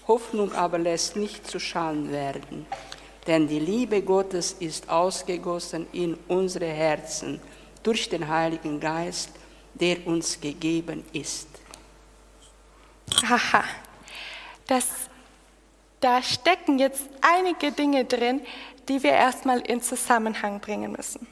Hoffnung 0.08 0.54
aber 0.54 0.78
lässt 0.78 1.16
nicht 1.16 1.48
zu 1.48 1.60
Schanden 1.60 2.12
werden. 2.12 2.66
Denn 3.25 3.48
die 3.48 3.60
Liebe 3.60 4.02
Gottes 4.02 4.54
ist 4.60 4.90
ausgegossen 4.90 5.88
in 5.94 6.18
unsere 6.28 6.68
Herzen 6.68 7.40
durch 7.82 8.10
den 8.10 8.28
Heiligen 8.28 8.80
Geist, 8.80 9.30
der 9.74 10.06
uns 10.06 10.40
gegeben 10.40 11.06
ist. 11.13 11.48
Haha, 13.28 13.63
das, 14.68 14.88
da 16.00 16.22
stecken 16.22 16.80
jetzt 16.80 17.10
einige 17.22 17.72
Dinge 17.72 18.06
drin, 18.06 18.42
die 18.88 19.02
wir 19.02 19.12
erstmal 19.12 19.60
in 19.62 19.82
Zusammenhang 19.82 20.60
bringen 20.60 20.92
müssen. 20.92 21.25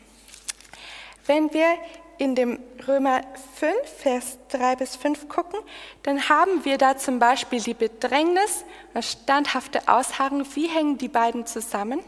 Wenn 1.26 1.54
wir 1.54 1.78
in 2.22 2.36
dem 2.36 2.60
Römer 2.88 3.24
5, 3.56 3.76
Vers 3.98 4.38
3 4.50 4.76
bis 4.76 4.96
5 4.96 5.28
gucken, 5.28 5.60
dann 6.04 6.30
haben 6.30 6.64
wir 6.66 6.78
da 6.78 6.96
zum 6.96 7.18
Beispiel 7.18 7.60
die 7.60 7.74
Bedrängnis, 7.74 8.64
das 8.94 9.14
standhafte 9.14 9.88
Ausharren. 9.88 10.46
Wie 10.54 10.68
hängen 10.68 11.00
die 11.00 11.08
beiden 11.08 11.48
zusammen? 11.48 12.04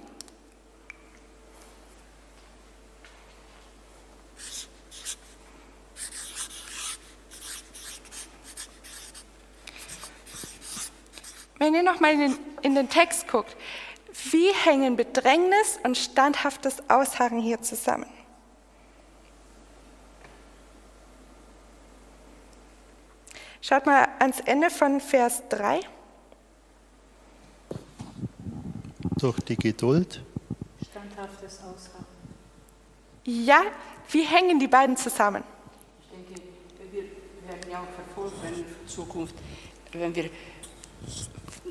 Wenn 11.57 11.73
ihr 11.73 11.81
nochmal 11.81 12.11
in, 12.11 12.19
den, 12.19 12.37
in 12.61 12.75
den 12.75 12.87
Text 12.87 13.27
guckt, 13.27 13.55
wie 14.29 14.51
hängen 14.63 14.95
Bedrängnis 14.95 15.79
und 15.81 15.97
standhaftes 15.97 16.87
Ausharren 16.87 17.39
hier 17.39 17.63
zusammen? 17.63 18.05
Schaut 23.63 23.85
mal 23.85 24.09
ans 24.19 24.41
Ende 24.41 24.69
von 24.69 24.99
Vers 24.99 25.41
3. 25.47 25.79
Durch 29.17 29.39
die 29.39 29.55
Geduld. 29.55 30.21
Standhaftes 30.91 31.59
Ausharren. 31.59 32.05
Ja, 33.23 33.61
wie 34.09 34.23
hängen 34.23 34.59
die 34.59 34.67
beiden 34.67 34.97
zusammen? 34.97 35.45
Ich 36.01 36.35
denke, 36.35 36.41
wir 36.91 37.03
werden 37.03 37.71
ja 37.71 37.79
auch 37.79 37.87
verfolgt 37.95 38.35
in 38.53 38.65
Zukunft, 38.85 39.35
wenn 39.93 40.13
wir 40.13 40.29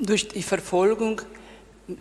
durch 0.01 0.27
die 0.29 0.41
Verfolgung 0.41 1.21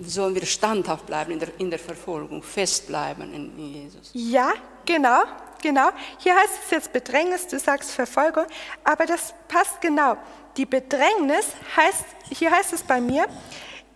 sollen 0.01 0.35
wir 0.35 0.47
standhaft 0.47 1.05
bleiben 1.05 1.33
in 1.33 1.39
der, 1.39 1.49
in 1.59 1.69
der 1.69 1.79
Verfolgung, 1.79 2.43
festbleiben 2.43 3.31
in, 3.35 3.59
in 3.59 3.75
Jesus. 3.75 4.11
Ja, 4.15 4.55
genau, 4.87 5.23
genau. 5.63 5.91
Hier 6.19 6.35
heißt 6.35 6.61
es 6.65 6.71
jetzt 6.71 6.93
Bedrängnis, 6.93 7.47
du 7.47 7.59
sagst 7.59 7.93
Verfolgung, 7.93 8.47
aber 8.85 9.07
das 9.07 9.35
passt 9.49 9.81
genau. 9.81 10.17
Die 10.57 10.67
Bedrängnis 10.67 11.49
heißt, 11.77 12.05
hier 12.31 12.51
heißt 12.51 12.73
es 12.73 12.83
bei 12.83 13.01
mir, 13.01 13.27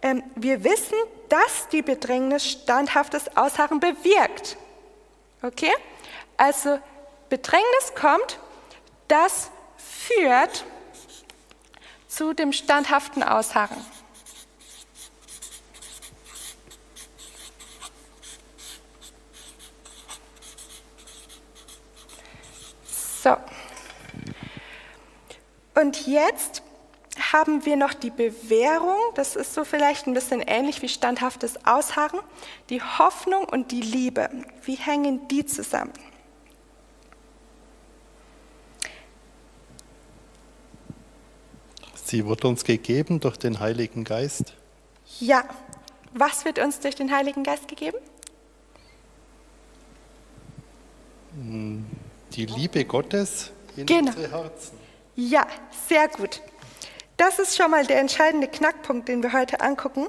ähm, 0.03 0.23
wir 0.35 0.65
wissen, 0.65 0.97
dass 1.29 1.69
die 1.69 1.83
Bedrängnis 1.83 2.47
standhaftes 2.47 3.37
Ausharren 3.37 3.81
bewirkt. 3.81 4.57
Okay? 5.43 5.73
Also 6.37 6.79
Bedrängnis 7.29 7.95
kommt, 7.99 8.39
das 9.09 9.51
führt 9.77 10.65
zu 12.09 12.33
dem 12.33 12.53
standhaften 12.53 13.23
Ausharren. 13.23 13.85
So. 23.27 23.37
Und 25.75 26.07
jetzt 26.07 26.63
haben 27.33 27.67
wir 27.67 27.75
noch 27.75 27.93
die 27.93 28.11
Bewährung, 28.11 28.99
das 29.17 29.35
ist 29.35 29.53
so 29.53 29.65
vielleicht 29.65 30.07
ein 30.07 30.15
bisschen 30.15 30.43
ähnlich 30.43 30.81
wie 30.81 30.89
standhaftes 30.89 31.67
Ausharren, 31.67 32.21
die 32.71 32.81
Hoffnung 32.81 33.45
und 33.47 33.73
die 33.73 33.81
Liebe. 33.81 34.31
Wie 34.63 34.77
hängen 34.77 35.27
die 35.27 35.45
zusammen? 35.45 35.93
Sie 42.05 42.25
wird 42.29 42.45
uns 42.45 42.63
gegeben 42.63 43.19
durch 43.19 43.39
den 43.39 43.59
Heiligen 43.59 44.05
Geist. 44.05 44.55
Ja. 45.19 45.45
Was 46.15 46.45
wird 46.45 46.61
uns 46.61 46.79
durch 46.79 46.95
den 46.95 47.13
Heiligen 47.13 47.43
Geist 47.43 47.67
gegeben? 47.67 47.99
Die 52.37 52.47
Liebe 52.47 52.85
Gottes 52.85 53.51
in 53.77 53.87
Genau. 53.87 54.11
unsere 54.11 54.31
Herzen. 54.31 54.79
Ja, 55.15 55.47
sehr 55.89 56.07
gut. 56.09 56.43
Das 57.17 57.39
ist 57.39 57.57
schon 57.57 57.71
mal 57.71 57.87
der 57.87 57.99
entscheidende 57.99 58.47
Knackpunkt, 58.47 59.09
den 59.09 59.23
wir 59.23 59.33
heute 59.33 59.63
angucken. 59.63 60.09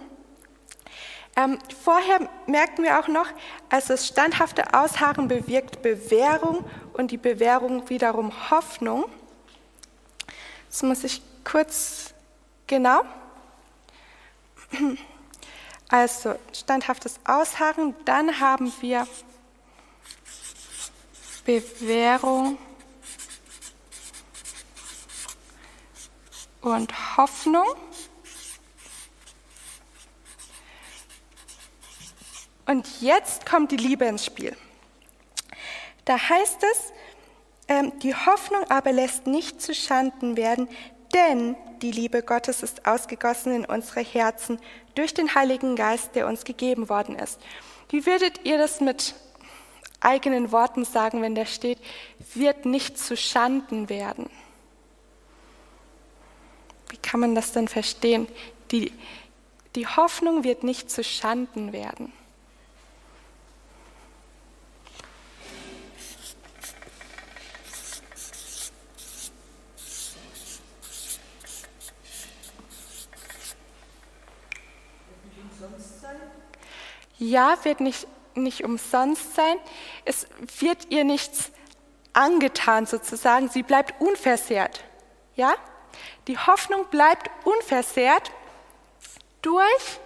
Ähm, 1.38 1.60
vorher 1.84 2.28
merkten 2.48 2.84
wir 2.84 3.00
auch 3.00 3.08
noch, 3.08 3.28
also 3.70 3.90
das 3.90 4.08
standhafte 4.08 4.74
Ausharren 4.74 5.30
bewirkt 5.30 5.82
Bewährung 5.82 6.66
und 6.94 7.12
die 7.12 7.18
Bewährung 7.18 7.88
wiederum 7.90 8.34
Hoffnung. 8.52 9.06
Das 10.70 10.84
muss 10.84 11.06
ich 11.06 11.22
kurz 11.46 12.14
genau. 12.66 13.04
Also 15.88 16.36
standhaftes 16.52 17.20
Ausharren, 17.24 17.96
dann 18.04 18.42
haben 18.42 18.74
wir 18.82 19.08
Bewährung 21.48 22.58
und 26.60 27.16
Hoffnung. 27.16 27.64
Und 32.66 33.02
jetzt 33.02 33.46
kommt 33.46 33.72
die 33.72 33.78
Liebe 33.78 34.04
ins 34.04 34.26
Spiel. 34.26 34.58
Da 36.04 36.20
heißt 36.20 36.64
es, 36.70 36.94
ähm, 37.70 37.98
die 38.00 38.14
Hoffnung 38.14 38.70
aber 38.70 38.92
lässt 38.92 39.26
nicht 39.26 39.62
zu 39.62 39.74
Schanden 39.74 40.36
werden, 40.36 40.68
denn 41.14 41.56
die 41.82 41.92
Liebe 41.92 42.24
Gottes 42.24 42.62
ist 42.62 42.86
ausgegossen 42.86 43.56
in 43.56 43.66
unsere 43.66 44.02
Herzen 44.02 44.60
durch 44.96 45.14
den 45.14 45.34
Heiligen 45.34 45.78
Geist, 45.78 46.14
der 46.14 46.28
uns 46.28 46.44
gegeben 46.44 46.90
worden 46.90 47.16
ist. 47.18 47.40
Wie 47.88 48.06
würdet 48.06 48.44
ihr 48.44 48.58
das 48.58 48.82
mit 48.82 49.16
eigenen 50.00 50.52
Worten 50.52 50.86
sagen, 50.86 51.22
wenn 51.22 51.36
da 51.36 51.46
steht, 51.46 51.80
wird 52.34 52.66
nicht 52.66 52.98
zu 52.98 53.18
Schanden 53.18 53.90
werden? 53.90 54.30
Wie 56.90 56.98
kann 56.98 57.20
man 57.20 57.36
das 57.36 57.52
denn 57.52 57.68
verstehen? 57.68 58.28
Die, 58.72 58.92
die 59.76 59.88
Hoffnung 59.88 60.44
wird 60.44 60.64
nicht 60.64 60.90
zu 60.90 61.04
Schanden 61.04 61.74
werden. 61.74 62.14
Ja, 77.20 77.58
wird 77.64 77.80
nicht, 77.80 78.08
nicht 78.44 78.64
umsonst 78.64 79.36
sein. 79.36 79.58
Es 80.06 80.28
wird 80.60 80.88
ihr 80.90 81.04
nichts 81.04 81.52
angetan 82.14 82.86
sozusagen. 82.86 83.50
Sie 83.50 83.64
bleibt 83.64 84.02
unversehrt. 84.02 84.84
Ja? 85.36 85.56
Die 86.28 86.38
Hoffnung 86.38 86.88
bleibt 86.90 87.30
unversehrt 87.46 88.32
durch 89.42 90.00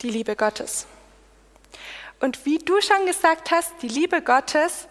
die 0.00 0.10
Liebe 0.10 0.36
Gottes. 0.36 0.86
Und 2.20 2.44
wie 2.46 2.58
du 2.58 2.80
schon 2.80 3.04
gesagt 3.06 3.50
hast, 3.50 3.72
die 3.82 3.88
Liebe 3.88 4.22
Gottes, 4.22 4.86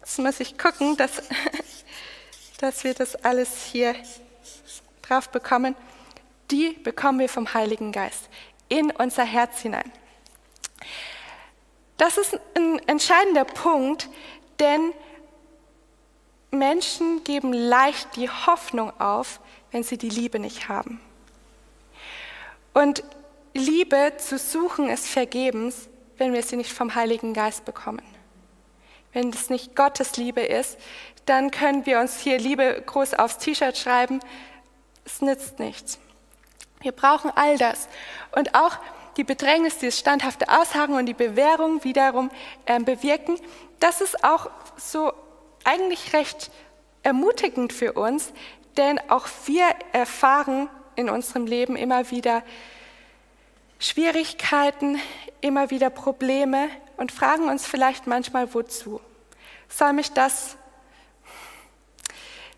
jetzt 0.00 0.18
muss 0.18 0.40
ich 0.40 0.56
gucken, 0.56 0.96
dass, 0.96 1.22
dass 2.58 2.82
wir 2.82 2.94
das 2.94 3.14
alles 3.16 3.64
hier 3.64 3.94
drauf 5.02 5.28
bekommen, 5.28 5.76
die 6.50 6.72
bekommen 6.72 7.18
wir 7.18 7.28
vom 7.28 7.52
Heiligen 7.52 7.92
Geist 7.92 8.28
in 8.68 8.90
unser 8.90 9.24
Herz 9.24 9.60
hinein. 9.60 9.92
Das 11.96 12.16
ist 12.16 12.38
ein 12.56 12.78
entscheidender 12.88 13.44
Punkt, 13.44 14.08
denn 14.58 14.92
Menschen 16.50 17.22
geben 17.24 17.52
leicht 17.52 18.16
die 18.16 18.28
Hoffnung 18.28 18.98
auf, 18.98 19.40
wenn 19.70 19.82
sie 19.82 19.98
die 19.98 20.08
Liebe 20.08 20.38
nicht 20.38 20.68
haben. 20.68 21.00
Und 22.72 23.04
Liebe 23.52 24.14
zu 24.16 24.38
suchen 24.38 24.88
ist 24.88 25.08
vergebens, 25.08 25.88
wenn 26.18 26.32
wir 26.32 26.42
sie 26.42 26.56
nicht 26.56 26.72
vom 26.72 26.94
Heiligen 26.94 27.34
Geist 27.34 27.64
bekommen. 27.64 28.02
Wenn 29.12 29.30
es 29.30 29.50
nicht 29.50 29.74
Gottes 29.74 30.16
Liebe 30.16 30.40
ist, 30.40 30.78
dann 31.26 31.50
können 31.50 31.84
wir 31.86 32.00
uns 32.00 32.18
hier 32.20 32.38
Liebe 32.38 32.82
groß 32.86 33.14
aufs 33.14 33.38
T-Shirt 33.38 33.76
schreiben. 33.76 34.20
Es 35.04 35.20
nützt 35.20 35.58
nichts. 35.58 35.98
Wir 36.80 36.92
brauchen 36.92 37.30
all 37.34 37.58
das. 37.58 37.88
Und 38.32 38.54
auch 38.54 38.78
die 39.16 39.24
Bedrängnis, 39.24 39.78
dieses 39.78 39.98
standhafte 39.98 40.48
Ausharren 40.48 40.94
und 40.94 41.06
die 41.06 41.14
Bewährung 41.14 41.82
wiederum 41.84 42.30
äh, 42.66 42.78
bewirken, 42.80 43.38
das 43.80 44.00
ist 44.00 44.24
auch 44.24 44.50
so 44.76 45.12
eigentlich 45.64 46.12
recht 46.12 46.50
ermutigend 47.02 47.72
für 47.72 47.94
uns, 47.94 48.32
denn 48.76 48.98
auch 49.10 49.26
wir 49.46 49.66
erfahren 49.92 50.68
in 50.96 51.08
unserem 51.08 51.46
Leben 51.46 51.76
immer 51.76 52.10
wieder 52.10 52.42
Schwierigkeiten, 53.78 54.98
immer 55.40 55.70
wieder 55.70 55.90
Probleme 55.90 56.68
und 56.96 57.12
fragen 57.12 57.48
uns 57.48 57.66
vielleicht 57.66 58.06
manchmal, 58.06 58.52
wozu? 58.52 59.00
Soll 59.68 59.94
mich 59.94 60.12
das 60.12 60.56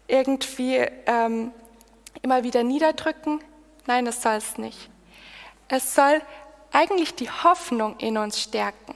irgendwie 0.08 0.84
ähm, 1.06 1.52
immer 2.22 2.42
wieder 2.42 2.64
niederdrücken? 2.64 3.42
Nein, 3.86 4.04
das 4.04 4.22
soll 4.22 4.34
es 4.34 4.58
nicht. 4.58 4.90
Es 5.68 5.94
soll 5.94 6.20
eigentlich 6.72 7.14
die 7.14 7.30
Hoffnung 7.30 7.96
in 7.98 8.18
uns 8.18 8.40
stärken. 8.40 8.94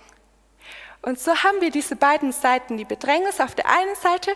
Und 1.02 1.20
so 1.20 1.34
haben 1.44 1.60
wir 1.60 1.70
diese 1.70 1.94
beiden 1.94 2.32
Seiten, 2.32 2.76
die 2.76 2.84
Bedrängnis 2.84 3.40
auf 3.40 3.54
der 3.54 3.66
einen 3.68 3.94
Seite, 3.94 4.32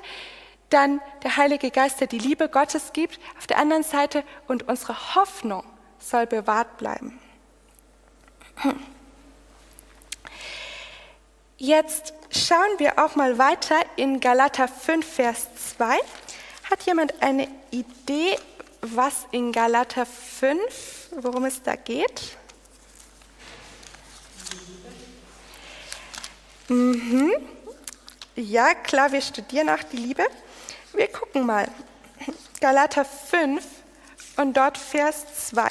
dann 0.68 1.00
der 1.24 1.36
Heilige 1.36 1.70
Geist, 1.70 2.00
der 2.00 2.06
die 2.06 2.18
Liebe 2.18 2.48
Gottes 2.48 2.92
gibt, 2.92 3.18
auf 3.38 3.46
der 3.46 3.58
anderen 3.58 3.82
Seite 3.82 4.22
und 4.46 4.68
unsere 4.68 5.16
Hoffnung 5.16 5.64
soll 5.98 6.26
bewahrt 6.26 6.78
bleiben. 6.78 7.18
Jetzt 11.58 12.14
schauen 12.30 12.78
wir 12.78 12.98
auch 13.04 13.16
mal 13.16 13.36
weiter 13.36 13.76
in 13.96 14.20
Galater 14.20 14.68
5, 14.68 15.06
Vers 15.06 15.48
2. 15.76 15.98
Hat 16.70 16.82
jemand 16.86 17.20
eine 17.20 17.48
Idee, 17.70 18.38
was 18.80 19.26
in 19.32 19.52
Galater 19.52 20.06
5, 20.06 21.10
worum 21.16 21.44
es 21.44 21.62
da 21.62 21.76
geht? 21.76 22.38
Mhm. 26.70 27.32
Ja, 28.36 28.74
klar, 28.74 29.10
wir 29.10 29.20
studieren 29.20 29.68
auch 29.68 29.82
die 29.82 29.96
Liebe. 29.96 30.22
Wir 30.92 31.08
gucken 31.08 31.44
mal. 31.44 31.68
Galater 32.60 33.04
5 33.04 33.64
und 34.36 34.56
dort 34.56 34.78
Vers 34.78 35.48
2. 35.48 35.66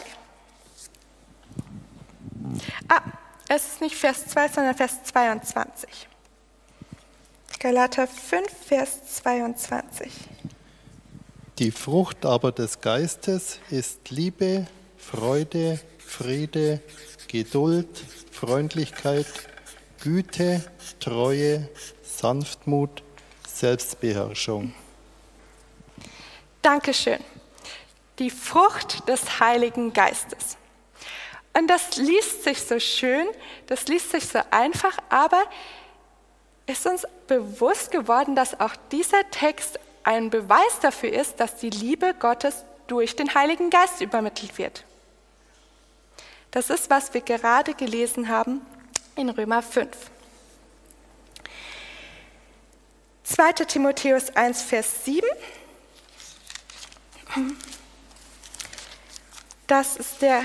Ah, 2.90 3.02
es 3.48 3.66
ist 3.66 3.82
nicht 3.82 3.96
Vers 3.96 4.28
2, 4.28 4.50
sondern 4.50 4.76
Vers 4.76 5.02
22. 5.06 6.10
Galater 7.60 8.06
5, 8.06 8.48
Vers 8.68 9.16
22. 9.16 10.12
Die 11.60 11.72
Frucht 11.72 12.26
aber 12.26 12.52
des 12.52 12.82
Geistes 12.82 13.60
ist 13.70 14.10
Liebe, 14.10 14.68
Freude, 14.98 15.80
Friede, 15.98 16.82
Geduld, 17.28 17.88
Freundlichkeit, 18.32 19.28
Güte, 20.02 20.64
Treue, 21.02 21.68
Sanftmut, 22.04 23.04
Selbstbeherrschung. 23.48 24.74
Dankeschön. 26.62 27.20
Die 28.18 28.30
Frucht 28.30 29.08
des 29.10 29.42
Heiligen 29.42 29.92
Geistes. 29.92 30.58
Und 31.54 31.68
das 31.68 31.98
liest 31.98 32.44
sich 32.44 32.62
so 32.62 32.80
schön, 32.80 33.28
das 33.68 33.88
liest 33.88 34.12
sich 34.12 34.26
so 34.26 34.40
einfach, 34.52 34.98
aber 35.10 35.44
ist 36.66 36.86
uns 36.86 37.06
bewusst 37.28 37.92
geworden, 37.92 38.36
dass 38.36 38.60
auch 38.60 38.76
dieser 38.92 39.30
Text 39.32 39.80
ein 40.04 40.30
Beweis 40.30 40.80
dafür 40.82 41.12
ist, 41.12 41.42
dass 41.42 41.58
die 41.58 41.72
Liebe 41.72 42.14
Gottes 42.14 42.64
durch 42.88 43.16
den 43.18 43.34
Heiligen 43.34 43.70
Geist 43.70 44.00
übermittelt 44.00 44.58
wird. 44.58 44.86
Das 46.52 46.70
ist, 46.70 46.90
was 46.90 47.14
wir 47.14 47.22
gerade 47.22 47.74
gelesen 47.74 48.30
haben 48.30 48.62
in 49.20 49.30
Römer 49.30 49.62
5. 49.62 49.90
2. 53.24 53.52
Timotheus 53.66 54.30
1, 54.36 54.62
Vers 54.62 55.04
7. 55.04 55.28
Das 59.68 59.98
ist 59.98 60.22
der. 60.22 60.44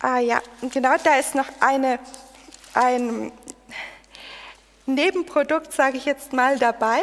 Ah 0.00 0.18
ja, 0.18 0.40
genau, 0.62 0.96
da 1.04 1.16
ist 1.16 1.34
noch 1.34 1.48
eine, 1.60 1.98
ein 2.72 3.30
Nebenprodukt, 4.86 5.72
sage 5.72 5.98
ich 5.98 6.06
jetzt 6.06 6.32
mal, 6.32 6.58
dabei. 6.58 7.02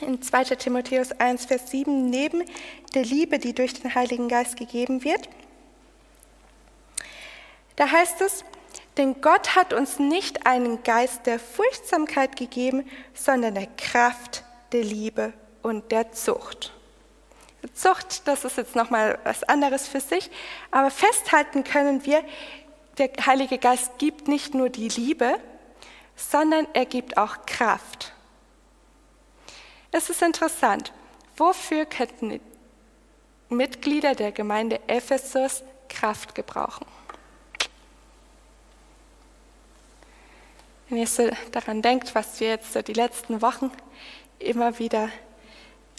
In 0.00 0.20
2. 0.20 0.56
Timotheus 0.56 1.12
1, 1.12 1.46
Vers 1.46 1.70
7, 1.70 2.10
neben 2.10 2.44
der 2.92 3.04
Liebe, 3.04 3.38
die 3.38 3.54
durch 3.54 3.72
den 3.72 3.94
Heiligen 3.94 4.28
Geist 4.28 4.56
gegeben 4.56 5.04
wird. 5.04 5.28
Da 7.76 7.90
heißt 7.90 8.20
es, 8.20 8.44
denn 8.96 9.20
Gott 9.20 9.56
hat 9.56 9.72
uns 9.72 9.98
nicht 9.98 10.46
einen 10.46 10.82
Geist 10.84 11.26
der 11.26 11.40
Furchtsamkeit 11.40 12.36
gegeben, 12.36 12.88
sondern 13.12 13.54
der 13.54 13.66
Kraft, 13.76 14.44
der 14.72 14.84
Liebe 14.84 15.32
und 15.62 15.90
der 15.90 16.12
Zucht. 16.12 16.72
Zucht, 17.72 18.28
das 18.28 18.44
ist 18.44 18.56
jetzt 18.56 18.76
nochmal 18.76 19.18
was 19.24 19.42
anderes 19.44 19.88
für 19.88 20.00
sich, 20.00 20.30
aber 20.70 20.90
festhalten 20.90 21.64
können 21.64 22.04
wir, 22.04 22.22
der 22.98 23.10
Heilige 23.26 23.58
Geist 23.58 23.98
gibt 23.98 24.28
nicht 24.28 24.54
nur 24.54 24.68
die 24.68 24.88
Liebe, 24.88 25.38
sondern 26.14 26.68
er 26.74 26.84
gibt 26.86 27.16
auch 27.16 27.46
Kraft. 27.46 28.12
Es 29.90 30.10
ist 30.10 30.22
interessant, 30.22 30.92
wofür 31.36 31.86
könnten 31.86 32.40
Mitglieder 33.48 34.14
der 34.14 34.30
Gemeinde 34.30 34.80
Ephesus 34.86 35.64
Kraft 35.88 36.34
gebrauchen? 36.34 36.86
Wenn 40.88 40.98
ihr 40.98 41.06
so 41.06 41.30
daran 41.52 41.80
denkt, 41.80 42.14
was 42.14 42.40
wir 42.40 42.48
jetzt 42.48 42.72
so 42.72 42.82
die 42.82 42.92
letzten 42.92 43.40
Wochen 43.40 43.70
immer 44.38 44.78
wieder 44.78 45.08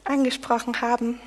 angesprochen 0.04 0.80
haben. 0.82 1.20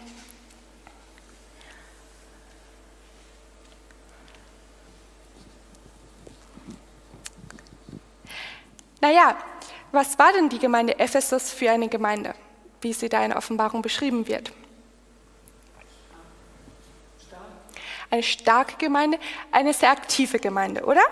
Naja, 9.01 9.37
was 9.93 10.19
war 10.19 10.33
denn 10.33 10.49
die 10.49 10.59
Gemeinde 10.59 10.99
Ephesus 10.99 11.51
für 11.51 11.71
eine 11.71 11.89
Gemeinde, 11.89 12.35
wie 12.81 12.93
sie 12.93 13.09
da 13.09 13.25
in 13.25 13.33
Offenbarung 13.33 13.83
beschrieben 13.83 14.27
wird? 14.29 14.53
Eine 18.11 18.23
starke 18.23 18.77
Gemeinde, 18.77 19.19
eine 19.53 19.75
sehr 19.75 19.91
aktive 19.91 20.39
Gemeinde, 20.39 20.85
oder? 20.85 21.03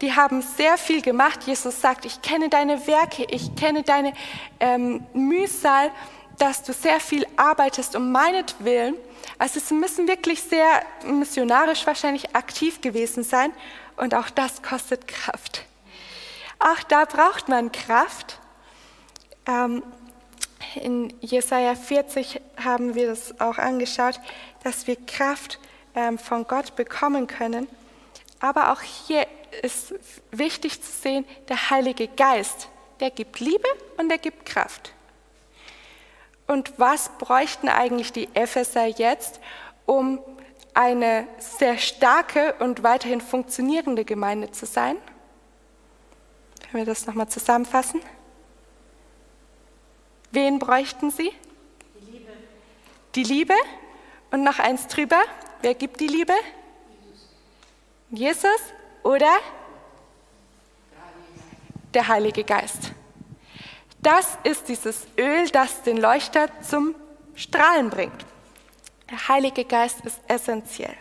Die 0.00 0.14
haben 0.14 0.42
sehr 0.42 0.78
viel 0.78 1.02
gemacht. 1.02 1.44
Jesus 1.44 1.80
sagt, 1.80 2.04
ich 2.04 2.22
kenne 2.22 2.48
deine 2.48 2.86
Werke, 2.86 3.24
ich 3.24 3.54
kenne 3.56 3.82
deine 3.82 4.12
ähm, 4.60 5.06
Mühsal, 5.12 5.90
dass 6.38 6.62
du 6.62 6.72
sehr 6.72 7.00
viel 7.00 7.26
arbeitest 7.36 7.96
um 7.96 8.12
meinetwillen. 8.12 8.94
Also 9.38 9.60
sie 9.60 9.74
müssen 9.74 10.08
wirklich 10.08 10.42
sehr 10.42 10.82
missionarisch 11.04 11.86
wahrscheinlich 11.86 12.34
aktiv 12.34 12.80
gewesen 12.80 13.24
sein 13.24 13.52
und 13.96 14.14
auch 14.14 14.30
das 14.30 14.62
kostet 14.62 15.08
Kraft. 15.08 15.64
Auch 16.58 16.82
da 16.84 17.04
braucht 17.04 17.48
man 17.48 17.70
Kraft. 17.72 18.38
Ähm, 19.46 19.82
in 20.74 21.12
Jesaja 21.20 21.74
40 21.74 22.40
haben 22.62 22.94
wir 22.94 23.08
das 23.08 23.40
auch 23.40 23.58
angeschaut, 23.58 24.20
dass 24.64 24.86
wir 24.86 24.96
Kraft 25.06 25.58
ähm, 25.94 26.18
von 26.18 26.46
Gott 26.46 26.76
bekommen 26.76 27.26
können. 27.26 27.68
Aber 28.40 28.72
auch 28.72 28.80
hier 28.80 29.26
ist 29.62 29.94
wichtig 30.30 30.82
zu 30.82 30.90
sehen, 30.90 31.24
der 31.48 31.70
Heilige 31.70 32.08
Geist, 32.08 32.68
der 33.00 33.10
gibt 33.10 33.40
Liebe 33.40 33.68
und 33.96 34.08
der 34.08 34.18
gibt 34.18 34.46
Kraft. 34.46 34.92
Und 36.46 36.78
was 36.78 37.10
bräuchten 37.18 37.68
eigentlich 37.68 38.12
die 38.12 38.28
Epheser 38.34 38.86
jetzt, 38.86 39.40
um 39.86 40.20
eine 40.72 41.26
sehr 41.38 41.76
starke 41.78 42.54
und 42.60 42.82
weiterhin 42.82 43.20
funktionierende 43.20 44.04
Gemeinde 44.04 44.50
zu 44.50 44.64
sein? 44.64 44.96
Können 46.70 46.84
wir 46.84 46.86
das 46.86 47.06
nochmal 47.06 47.28
zusammenfassen? 47.28 48.00
Wen 50.30 50.58
bräuchten 50.58 51.10
sie? 51.10 51.32
Die 51.94 52.10
Liebe. 52.10 52.32
Die 53.14 53.22
Liebe. 53.24 53.54
Und 54.30 54.44
noch 54.44 54.58
eins 54.58 54.86
drüber. 54.86 55.20
Wer 55.62 55.74
gibt 55.74 56.00
die 56.00 56.06
Liebe? 56.06 56.34
Jesus. 58.10 58.60
Oder 59.02 59.38
der 61.94 62.08
Heilige 62.08 62.44
Geist. 62.44 62.92
Das 64.00 64.38
ist 64.44 64.68
dieses 64.68 65.06
Öl, 65.18 65.48
das 65.50 65.82
den 65.82 65.96
Leuchter 65.96 66.48
zum 66.62 66.94
Strahlen 67.34 67.90
bringt. 67.90 68.26
Der 69.10 69.28
Heilige 69.28 69.64
Geist 69.64 70.00
ist 70.04 70.20
essentiell. 70.28 70.94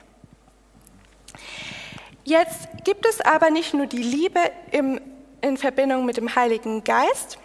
Jetzt 2.24 2.67
gibt 2.84 3.06
es 3.06 3.22
aber 3.22 3.50
nicht 3.50 3.74
nur 3.74 3.86
die 3.86 4.02
Liebe 4.02 4.39
im, 4.72 5.00
in 5.41 5.58
Verbindung 5.58 6.06
mit 6.06 6.17
dem 6.17 6.36
Heiligen 6.36 6.84
Geist, 6.84 7.38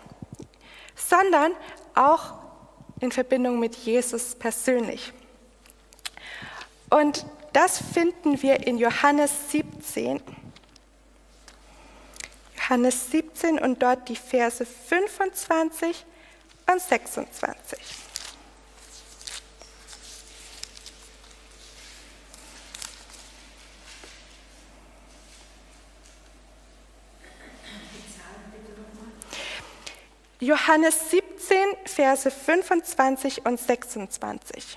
sondern 0.95 1.53
auch 1.95 2.35
in 3.01 3.13
Verbindung 3.13 3.59
mit 3.59 3.75
Jesus 3.77 4.35
persönlich. 4.35 5.13
Und 6.91 7.27
das 7.53 7.79
finden 7.79 8.41
wir 8.43 8.67
in 8.67 8.79
Johannes 8.79 9.51
17. 9.51 10.21
Johannes 12.57 13.11
17 13.11 13.59
und 13.59 13.83
dort 13.83 14.09
die 14.09 14.17
Verse 14.17 14.65
25 14.65 16.07
und 16.71 16.81
26. 16.81 17.79
Johannes 30.43 31.11
17, 31.11 31.57
Verse 31.85 32.29
25 32.29 33.47
und 33.47 33.61
26. 33.61 34.77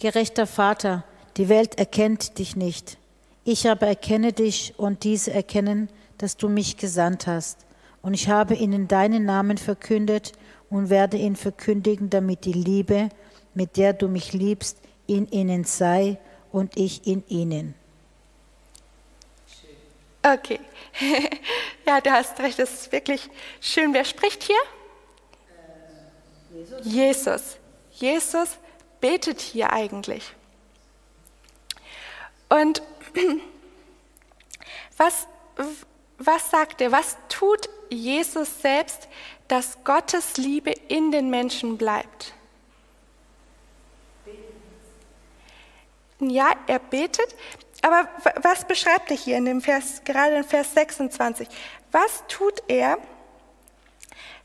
Gerechter 0.00 0.46
Vater, 0.46 1.04
die 1.36 1.50
Welt 1.50 1.78
erkennt 1.78 2.38
dich 2.38 2.56
nicht. 2.56 2.96
Ich 3.44 3.68
aber 3.68 3.86
erkenne 3.86 4.32
dich 4.32 4.72
und 4.78 5.04
diese 5.04 5.30
erkennen, 5.30 5.90
dass 6.16 6.38
du 6.38 6.48
mich 6.48 6.78
gesandt 6.78 7.26
hast. 7.26 7.66
Und 8.00 8.14
ich 8.14 8.30
habe 8.30 8.54
ihnen 8.54 8.88
deinen 8.88 9.26
Namen 9.26 9.58
verkündet 9.58 10.32
und 10.70 10.88
werde 10.88 11.18
ihn 11.18 11.36
verkündigen, 11.36 12.08
damit 12.08 12.46
die 12.46 12.54
Liebe, 12.54 13.10
mit 13.52 13.76
der 13.76 13.92
du 13.92 14.08
mich 14.08 14.32
liebst, 14.32 14.78
in 15.06 15.28
ihnen 15.28 15.64
sei 15.64 16.16
und 16.50 16.78
ich 16.78 17.06
in 17.06 17.22
ihnen. 17.28 17.74
Okay. 20.22 20.60
ja, 21.86 22.00
du 22.00 22.10
hast 22.10 22.40
recht, 22.40 22.58
das 22.58 22.72
ist 22.72 22.92
wirklich 22.92 23.28
schön. 23.60 23.92
Wer 23.92 24.06
spricht 24.06 24.44
hier? 24.44 24.56
Jesus. 26.54 26.86
Jesus. 26.86 27.56
Jesus 27.90 28.58
betet 29.00 29.40
hier 29.40 29.72
eigentlich. 29.72 30.34
Und 32.48 32.82
was, 34.96 35.26
was 36.18 36.50
sagt 36.50 36.80
er? 36.80 36.92
Was 36.92 37.16
tut 37.28 37.68
Jesus 37.88 38.60
selbst, 38.60 39.08
dass 39.48 39.82
Gottes 39.84 40.36
Liebe 40.36 40.72
in 40.88 41.10
den 41.10 41.30
Menschen 41.30 41.78
bleibt? 41.78 42.34
Ja, 46.20 46.52
er 46.66 46.78
betet, 46.78 47.34
aber 47.80 48.08
was 48.42 48.66
beschreibt 48.66 49.10
er 49.10 49.16
hier 49.16 49.38
in 49.38 49.46
dem 49.46 49.62
Vers, 49.62 50.02
gerade 50.04 50.36
in 50.36 50.44
Vers 50.44 50.74
26? 50.74 51.48
Was 51.92 52.24
tut 52.28 52.62
er, 52.68 52.98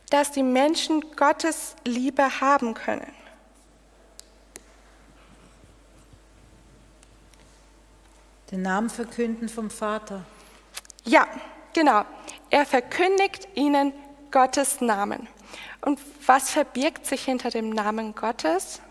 dass 0.09 0.31
die 0.31 0.43
Menschen 0.43 1.15
Gottes 1.17 1.75
Liebe 1.83 2.39
haben 2.39 2.73
können? 2.73 3.13
Den 8.51 8.61
Namen 8.61 8.89
verkünden 8.89 9.49
vom 9.49 9.69
Vater. 9.69 10.23
Ja, 11.03 11.27
genau. 11.73 12.03
Er 12.49 12.65
verkündigt 12.65 13.47
ihnen 13.55 13.93
Gottes 14.31 14.81
Namen. 14.81 15.27
Und 15.81 15.99
was 16.25 16.49
verbirgt 16.49 17.05
sich 17.05 17.25
hinter 17.25 17.49
dem 17.49 17.69
Namen 17.69 18.15
Gottes? 18.15 18.81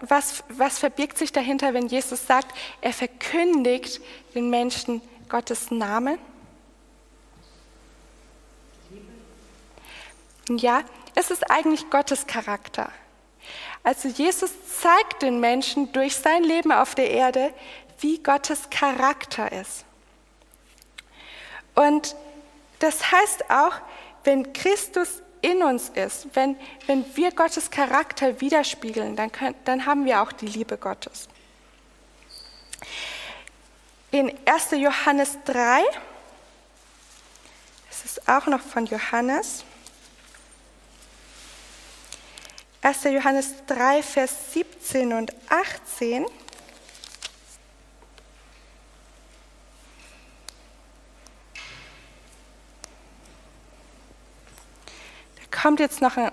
was, 0.00 0.44
was 0.48 0.78
verbirgt 0.78 1.18
sich 1.18 1.32
dahinter, 1.32 1.74
wenn 1.74 1.88
Jesus 1.88 2.26
sagt, 2.26 2.56
er 2.80 2.92
verkündigt 2.92 4.00
den 4.34 4.50
Menschen 4.50 5.02
Gottes 5.28 5.70
Namen? 5.70 6.18
Ja, 10.48 10.82
es 11.18 11.32
ist 11.32 11.50
eigentlich 11.50 11.90
Gottes 11.90 12.28
Charakter. 12.28 12.92
Also 13.82 14.08
Jesus 14.08 14.52
zeigt 14.80 15.22
den 15.22 15.40
Menschen 15.40 15.90
durch 15.92 16.14
sein 16.14 16.44
Leben 16.44 16.70
auf 16.70 16.94
der 16.94 17.10
Erde, 17.10 17.52
wie 17.98 18.22
Gottes 18.22 18.70
Charakter 18.70 19.50
ist. 19.50 19.84
Und 21.74 22.14
das 22.78 23.10
heißt 23.10 23.50
auch, 23.50 23.72
wenn 24.22 24.52
Christus 24.52 25.22
in 25.42 25.64
uns 25.64 25.88
ist, 25.88 26.28
wenn, 26.34 26.56
wenn 26.86 27.04
wir 27.16 27.32
Gottes 27.32 27.68
Charakter 27.72 28.40
widerspiegeln, 28.40 29.16
dann, 29.16 29.32
können, 29.32 29.56
dann 29.64 29.86
haben 29.86 30.04
wir 30.04 30.22
auch 30.22 30.30
die 30.30 30.46
Liebe 30.46 30.76
Gottes. 30.76 31.28
In 34.12 34.32
1. 34.46 34.70
Johannes 34.76 35.36
3, 35.46 35.82
das 37.88 38.04
ist 38.04 38.28
auch 38.28 38.46
noch 38.46 38.60
von 38.60 38.86
Johannes, 38.86 39.64
1. 42.88 43.04
Johannes 43.04 43.52
3, 43.66 44.02
Vers 44.02 44.54
17 44.54 45.12
und 45.12 45.30
18. 45.50 46.24
Da 55.36 55.60
kommt 55.60 55.80
jetzt 55.80 56.00
noch 56.00 56.16
ein, 56.16 56.32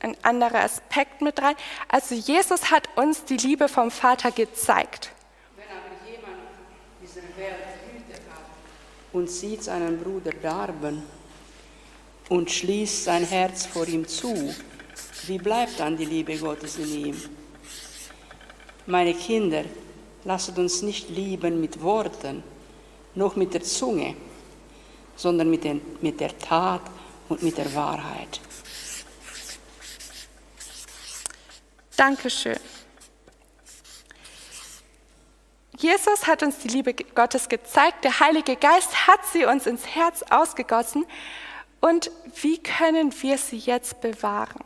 ein 0.00 0.14
anderer 0.22 0.64
Aspekt 0.64 1.22
mit 1.22 1.40
rein. 1.40 1.56
Also 1.88 2.14
Jesus 2.14 2.70
hat 2.70 2.86
uns 2.96 3.24
die 3.24 3.38
Liebe 3.38 3.66
vom 3.66 3.90
Vater 3.90 4.32
gezeigt. 4.32 5.12
Wenn 5.56 5.64
aber 5.64 6.10
jemand 6.10 6.42
dieser 7.00 7.22
Welt 7.38 7.56
Güte 7.90 8.20
hat 8.30 8.44
und 9.14 9.30
sieht 9.30 9.64
seinen 9.64 9.98
Bruder 9.98 10.32
darben 10.42 11.02
und 12.28 12.50
schließt 12.50 13.04
sein 13.04 13.24
Herz 13.24 13.64
vor 13.64 13.88
ihm 13.88 14.06
zu, 14.06 14.54
wie 15.26 15.38
bleibt 15.38 15.80
dann 15.80 15.96
die 15.96 16.04
Liebe 16.04 16.36
Gottes 16.36 16.78
in 16.78 17.06
ihm? 17.06 17.22
Meine 18.86 19.14
Kinder, 19.14 19.64
lasst 20.24 20.56
uns 20.58 20.82
nicht 20.82 21.08
lieben 21.10 21.60
mit 21.60 21.82
Worten, 21.82 22.42
noch 23.14 23.36
mit 23.36 23.54
der 23.54 23.62
Zunge, 23.62 24.14
sondern 25.16 25.50
mit, 25.50 25.64
den, 25.64 25.80
mit 26.00 26.20
der 26.20 26.36
Tat 26.38 26.82
und 27.28 27.42
mit 27.42 27.58
der 27.58 27.72
Wahrheit. 27.74 28.40
Dankeschön. 31.96 32.58
Jesus 35.76 36.26
hat 36.26 36.42
uns 36.42 36.58
die 36.58 36.68
Liebe 36.68 36.92
Gottes 36.92 37.48
gezeigt, 37.48 38.04
der 38.04 38.20
Heilige 38.20 38.56
Geist 38.56 39.06
hat 39.06 39.20
sie 39.32 39.46
uns 39.46 39.66
ins 39.66 39.86
Herz 39.86 40.22
ausgegossen. 40.28 41.06
Und 41.80 42.10
wie 42.42 42.58
können 42.58 43.14
wir 43.22 43.38
sie 43.38 43.56
jetzt 43.56 44.00
bewahren? 44.02 44.62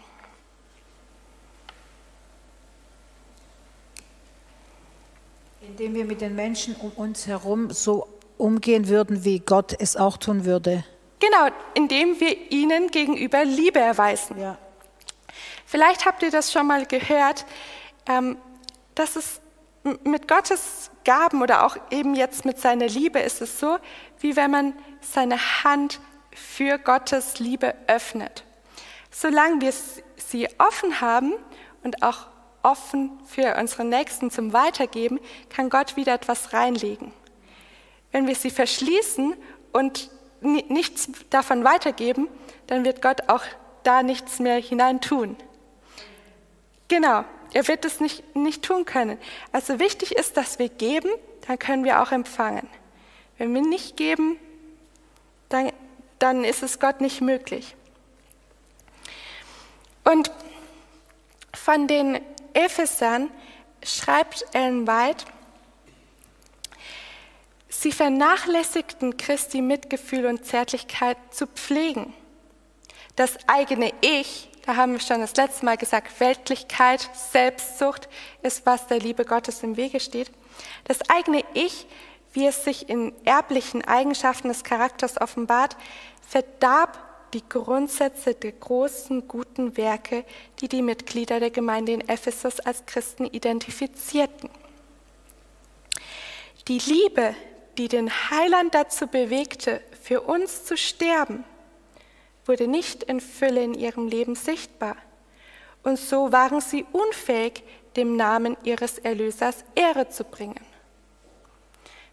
Indem 5.69 5.95
wir 5.95 6.05
mit 6.05 6.21
den 6.21 6.35
Menschen 6.35 6.77
um 6.77 6.91
uns 6.93 7.27
herum 7.27 7.71
so 7.71 8.09
umgehen 8.37 8.89
würden, 8.89 9.25
wie 9.25 9.41
Gott 9.41 9.75
es 9.79 9.97
auch 9.97 10.17
tun 10.17 10.45
würde. 10.45 10.85
Genau, 11.21 11.49
indem 11.75 12.21
wir 12.21 12.51
ihnen 12.51 12.89
gegenüber 12.89 13.45
Liebe 13.45 13.79
erweisen. 13.79 14.39
Ja. 14.39 14.59
Vielleicht 15.65 16.05
habt 16.07 16.23
ihr 16.23 16.31
das 16.31 16.53
schon 16.53 16.67
mal 16.67 16.87
gehört, 16.87 17.47
ähm, 18.07 18.37
dass 18.95 19.17
es 19.17 19.41
mit 20.05 20.29
Gottes 20.29 20.91
Gaben 21.05 21.43
oder 21.43 21.65
auch 21.65 21.77
eben 21.91 22.15
jetzt 22.15 22.45
mit 22.45 22.59
seiner 22.59 22.87
Liebe 22.87 23.19
ist 23.19 23.43
es 23.43 23.61
so, 23.61 23.79
wie 24.21 24.37
wenn 24.37 24.51
man 24.51 24.75
seine 25.01 25.39
Hand 25.65 26.01
für 26.33 26.79
Gottes 26.79 27.39
Liebe 27.39 27.75
öffnet. 27.87 28.45
Solange 29.11 29.61
wir 29.61 29.73
sie 30.17 30.49
offen 30.59 31.01
haben 31.01 31.35
und 31.83 32.03
auch 32.03 32.27
offen 32.65 33.11
für 33.27 33.57
unsere 33.57 33.85
Nächsten 33.85 34.31
zum 34.31 34.53
Weitergeben, 34.53 35.21
kann 35.51 35.71
Gott 35.71 35.97
wieder 35.97 36.15
etwas 36.15 36.53
reinlegen. 36.53 37.13
Wenn 38.13 38.27
wir 38.27 38.35
sie 38.35 38.51
verschließen 38.51 39.35
und 39.73 40.11
nichts 40.41 41.09
davon 41.31 41.65
weitergeben, 41.65 42.29
dann 42.67 42.85
wird 42.85 43.03
Gott 43.03 43.29
auch 43.29 43.43
da 43.83 44.03
nichts 44.03 44.39
mehr 44.39 44.57
hinein 44.57 45.01
tun. 45.01 45.37
Genau, 46.89 47.25
er 47.53 47.69
wird 47.69 47.85
es 47.85 48.01
nicht, 48.01 48.37
nicht 48.37 48.63
tun 48.63 48.85
können. 48.85 49.19
Also 49.53 49.79
wichtig 49.79 50.13
ist, 50.13 50.37
dass 50.37 50.59
wir 50.59 50.69
geben, 50.69 51.11
dann 51.47 51.59
können 51.59 51.85
wir 51.85 52.03
auch 52.03 52.13
empfangen. 52.13 52.69
Wenn 53.39 53.55
wir 53.55 53.63
nicht 53.63 53.97
geben, 53.97 54.39
dann, 55.49 55.73
dann 56.19 56.45
ist 56.45 56.63
es 56.63 56.79
Gott 56.79 57.01
nicht 57.01 57.21
möglich. 57.21 57.75
Und 60.05 60.31
von 61.55 61.87
den 61.87 62.21
Ephesern 62.55 63.31
schreibt 63.83 64.47
Ellen 64.53 64.87
White, 64.87 65.27
sie 67.69 67.93
vernachlässigten 67.93 69.17
Christi 69.17 69.61
Mitgefühl 69.61 70.27
und 70.27 70.47
Zärtlichkeit 70.47 71.19
zu 71.31 71.47
pflegen. 71.47 72.15
Das 73.17 73.37
eigene 73.47 73.93
Ich, 74.01 74.51
da 74.67 74.77
haben 74.77 74.93
wir 74.93 75.01
schon 75.01 75.21
das 75.21 75.37
letzte 75.37 75.65
Mal 75.65 75.77
gesagt, 75.77 76.19
Weltlichkeit, 76.21 77.09
Selbstsucht 77.13 78.09
ist, 78.43 78.65
was 78.67 78.87
der 78.87 78.99
Liebe 78.99 79.25
Gottes 79.25 79.63
im 79.63 79.77
Wege 79.77 80.01
steht. 80.01 80.31
Das 80.85 80.99
eigene 81.11 81.45
Ich, 81.53 81.87
wie 82.33 82.47
es 82.47 82.65
sich 82.65 82.89
in 82.89 83.13
erblichen 83.25 83.85
Eigenschaften 83.85 84.49
des 84.49 84.65
Charakters 84.65 85.21
offenbart, 85.21 85.77
verdarb 86.27 86.99
die 87.35 87.43
Grundsätze 87.49 88.35
der 88.35 88.53
großen 88.53 89.27
guten 89.27 89.77
Werke, 89.77 90.25
die 90.61 90.69
die 90.69 90.83
Mitglieder 90.83 91.41
der 91.41 91.51
Gemeinde 91.51 91.93
in 91.93 92.09
Ephesus 92.09 92.61
als 92.61 92.87
Christen 92.87 93.27
identifizierten. 93.27 94.49
Die 96.69 96.79
Liebe, 96.79 97.35
die 97.77 97.89
den 97.89 98.11
Heiland 98.31 98.75
dazu 98.75 99.09
bewegte, 99.09 99.83
für 100.01 100.23
uns 100.23 100.65
zu 100.65 100.77
sterben, 100.77 101.45
wurde 102.47 102.69
nicht 102.69 103.03
in 103.03 103.21
Fülle 103.21 103.65
in 103.65 103.75
ihrem 103.75 104.07
Leben 104.07 104.37
sichtbar. 104.37 104.97
Und 105.83 105.99
so 105.99 106.31
waren 106.31 106.61
sie 106.61 106.87
unfähig, 106.93 107.65
dem 107.97 108.17
Namen 108.17 108.57
ihres 108.65 108.99
Erlösers 108.99 109.65
Ehre 109.75 110.09
zu 110.09 110.25
bringen. 110.25 110.61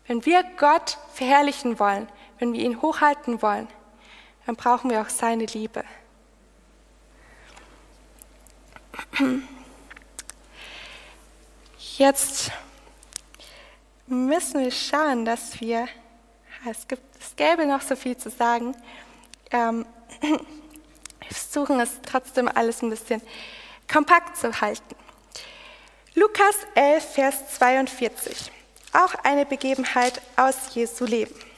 Wenn 0.07 0.25
wir 0.25 0.43
Gott 0.57 0.97
verherrlichen 1.13 1.79
wollen, 1.79 2.07
wenn 2.39 2.53
wir 2.53 2.61
ihn 2.61 2.81
hochhalten 2.81 3.41
wollen, 3.41 3.67
dann 4.51 4.57
brauchen 4.57 4.89
wir 4.91 4.99
auch 4.99 5.07
seine 5.07 5.45
Liebe. 5.45 5.81
Jetzt 11.97 12.51
müssen 14.07 14.61
wir 14.61 14.71
schauen, 14.71 15.23
dass 15.23 15.61
wir, 15.61 15.87
es, 16.69 16.85
gibt, 16.85 17.01
es 17.17 17.33
gäbe 17.37 17.65
noch 17.65 17.81
so 17.81 17.95
viel 17.95 18.17
zu 18.17 18.29
sagen, 18.29 18.75
ähm, 19.51 19.85
wir 20.21 20.39
versuchen 21.29 21.79
es 21.79 22.01
trotzdem 22.05 22.49
alles 22.49 22.81
ein 22.81 22.89
bisschen 22.89 23.21
kompakt 23.89 24.35
zu 24.35 24.59
halten. 24.59 24.95
Lukas 26.13 26.57
11, 26.75 27.13
Vers 27.13 27.55
42, 27.57 28.51
auch 28.91 29.15
eine 29.23 29.45
Begebenheit 29.45 30.21
aus 30.35 30.75
Jesu 30.75 31.05
Leben. 31.05 31.50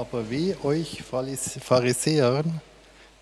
Aber 0.00 0.30
weh 0.30 0.54
euch 0.64 1.02
Pharisäern, 1.02 2.62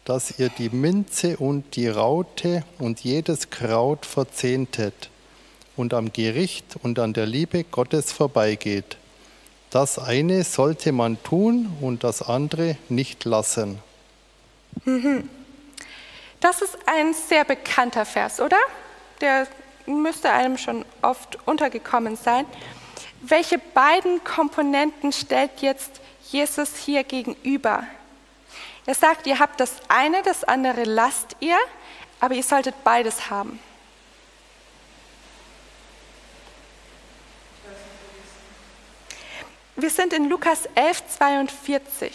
dass 0.04 0.38
ihr 0.38 0.48
die 0.48 0.68
Minze 0.68 1.36
und 1.36 1.74
die 1.74 1.88
Raute 1.88 2.62
und 2.78 3.00
jedes 3.00 3.50
Kraut 3.50 4.06
verzehntet 4.06 5.10
und 5.76 5.92
am 5.92 6.12
Gericht 6.12 6.76
und 6.84 7.00
an 7.00 7.14
der 7.14 7.26
Liebe 7.26 7.64
Gottes 7.64 8.12
vorbeigeht. 8.12 8.96
Das 9.70 9.98
eine 9.98 10.44
sollte 10.44 10.92
man 10.92 11.20
tun 11.24 11.76
und 11.80 12.04
das 12.04 12.22
andere 12.22 12.76
nicht 12.88 13.24
lassen. 13.24 13.80
Mhm. 14.84 15.28
Das 16.38 16.62
ist 16.62 16.78
ein 16.86 17.12
sehr 17.12 17.44
bekannter 17.44 18.06
Vers, 18.06 18.38
oder? 18.38 18.60
Der 19.20 19.48
müsste 19.86 20.30
einem 20.30 20.56
schon 20.56 20.84
oft 21.02 21.38
untergekommen 21.44 22.14
sein. 22.14 22.46
Welche 23.22 23.58
beiden 23.58 24.22
Komponenten 24.22 25.10
stellt 25.10 25.60
jetzt 25.60 26.00
Jesus 26.30 26.76
hier 26.76 27.04
gegenüber. 27.04 27.84
Er 28.86 28.94
sagt, 28.94 29.26
ihr 29.26 29.38
habt 29.38 29.60
das 29.60 29.76
eine, 29.88 30.22
das 30.22 30.44
andere 30.44 30.84
lasst 30.84 31.36
ihr, 31.40 31.58
aber 32.20 32.34
ihr 32.34 32.42
solltet 32.42 32.82
beides 32.84 33.30
haben. 33.30 33.60
wir 39.78 39.90
sind 39.90 40.12
in 40.12 40.28
Lukas 40.28 40.68
11, 40.74 41.02
42. 41.18 42.12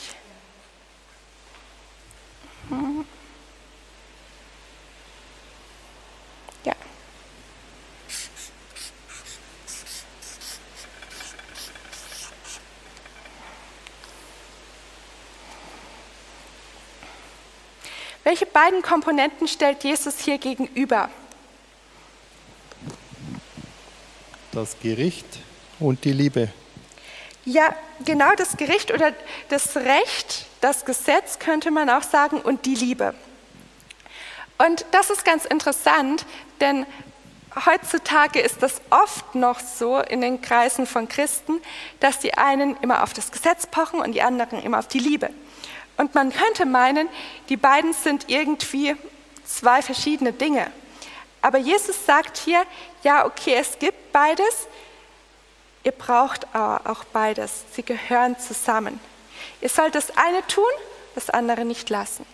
Hm. 2.69 3.05
Welche 18.23 18.45
beiden 18.45 18.81
Komponenten 18.81 19.47
stellt 19.47 19.83
Jesus 19.83 20.19
hier 20.19 20.37
gegenüber? 20.37 21.09
Das 24.51 24.77
Gericht 24.81 25.25
und 25.79 26.03
die 26.05 26.13
Liebe. 26.13 26.49
Ja, 27.43 27.75
genau 28.05 28.31
das 28.37 28.55
Gericht 28.55 28.93
oder 28.93 29.11
das 29.49 29.75
Recht, 29.75 30.45
das 30.61 30.85
Gesetz 30.85 31.39
könnte 31.39 31.71
man 31.71 31.89
auch 31.89 32.03
sagen 32.03 32.39
und 32.39 32.65
die 32.65 32.75
Liebe. 32.75 33.13
Und 34.57 34.85
das 34.91 35.09
ist 35.09 35.25
ganz 35.25 35.43
interessant, 35.43 36.25
denn 36.61 36.85
heutzutage 37.65 38.39
ist 38.39 38.63
das 38.63 38.79
oft 38.89 39.35
noch 39.35 39.59
so 39.59 39.99
in 39.99 40.21
den 40.21 40.41
Kreisen 40.41 40.85
von 40.85 41.09
Christen, 41.09 41.61
dass 41.99 42.19
die 42.19 42.35
einen 42.35 42.77
immer 42.77 43.03
auf 43.03 43.13
das 43.13 43.31
Gesetz 43.31 43.67
pochen 43.67 43.99
und 43.99 44.13
die 44.13 44.21
anderen 44.21 44.61
immer 44.63 44.79
auf 44.79 44.87
die 44.87 44.99
Liebe. 44.99 45.29
Und 46.03 46.13
man 46.15 46.33
könnte 46.33 46.65
meinen, 46.65 47.07
die 47.47 47.55
beiden 47.55 47.93
sind 47.93 48.29
irgendwie 48.29 48.93
zwei 49.45 49.81
verschiedene 49.81 50.33
Dinge. 50.33 50.69
Aber 51.41 51.59
Jesus 51.59 52.05
sagt 52.05 52.35
hier, 52.35 52.61
ja, 53.03 53.25
okay, 53.25 53.55
es 53.55 53.79
gibt 53.79 54.11
beides, 54.11 54.67
ihr 55.85 55.93
braucht 55.93 56.45
aber 56.53 56.91
auch 56.91 57.05
beides. 57.05 57.63
Sie 57.71 57.83
gehören 57.83 58.37
zusammen. 58.37 58.99
Ihr 59.61 59.69
sollt 59.69 59.95
das 59.95 60.17
eine 60.17 60.45
tun, 60.45 60.65
das 61.15 61.29
andere 61.29 61.63
nicht 61.63 61.89
lassen. 61.89 62.25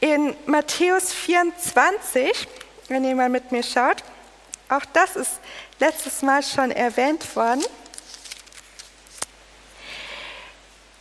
In 0.00 0.36
Matthäus 0.44 1.10
24, 1.10 2.48
wenn 2.88 3.02
ihr 3.02 3.14
mal 3.14 3.30
mit 3.30 3.50
mir 3.50 3.62
schaut, 3.62 4.04
auch 4.68 4.84
das 4.92 5.16
ist 5.16 5.40
letztes 5.80 6.20
Mal 6.20 6.42
schon 6.42 6.70
erwähnt 6.70 7.34
worden. 7.34 7.64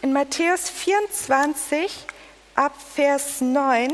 In 0.03 0.11
Matthäus 0.11 0.69
24 0.69 1.89
ab 2.55 2.73
Vers 2.93 3.39
9, 3.39 3.87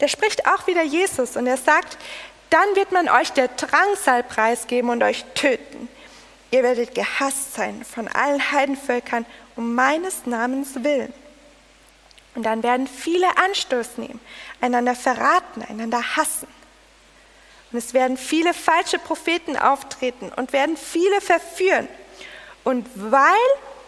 da 0.00 0.08
spricht 0.08 0.44
auch 0.48 0.66
wieder 0.66 0.82
Jesus 0.82 1.36
und 1.36 1.46
er 1.46 1.56
sagt, 1.56 1.96
dann 2.50 2.74
wird 2.74 2.90
man 2.90 3.08
euch 3.08 3.30
der 3.30 3.46
Drangsal 3.46 4.24
preisgeben 4.24 4.90
und 4.90 5.04
euch 5.04 5.24
töten. 5.36 5.88
Ihr 6.50 6.64
werdet 6.64 6.96
gehasst 6.96 7.54
sein 7.54 7.84
von 7.84 8.08
allen 8.08 8.50
Heidenvölkern 8.50 9.24
um 9.54 9.72
meines 9.76 10.26
Namens 10.26 10.82
willen. 10.82 11.14
Und 12.34 12.42
dann 12.42 12.64
werden 12.64 12.88
viele 12.88 13.28
Anstoß 13.36 13.98
nehmen, 13.98 14.18
einander 14.60 14.96
verraten, 14.96 15.62
einander 15.62 16.16
hassen. 16.16 16.48
Und 17.70 17.78
es 17.78 17.94
werden 17.94 18.16
viele 18.16 18.52
falsche 18.52 18.98
Propheten 18.98 19.56
auftreten 19.56 20.32
und 20.34 20.52
werden 20.52 20.76
viele 20.76 21.20
verführen. 21.20 21.86
Und 22.64 22.86
weil 22.94 23.34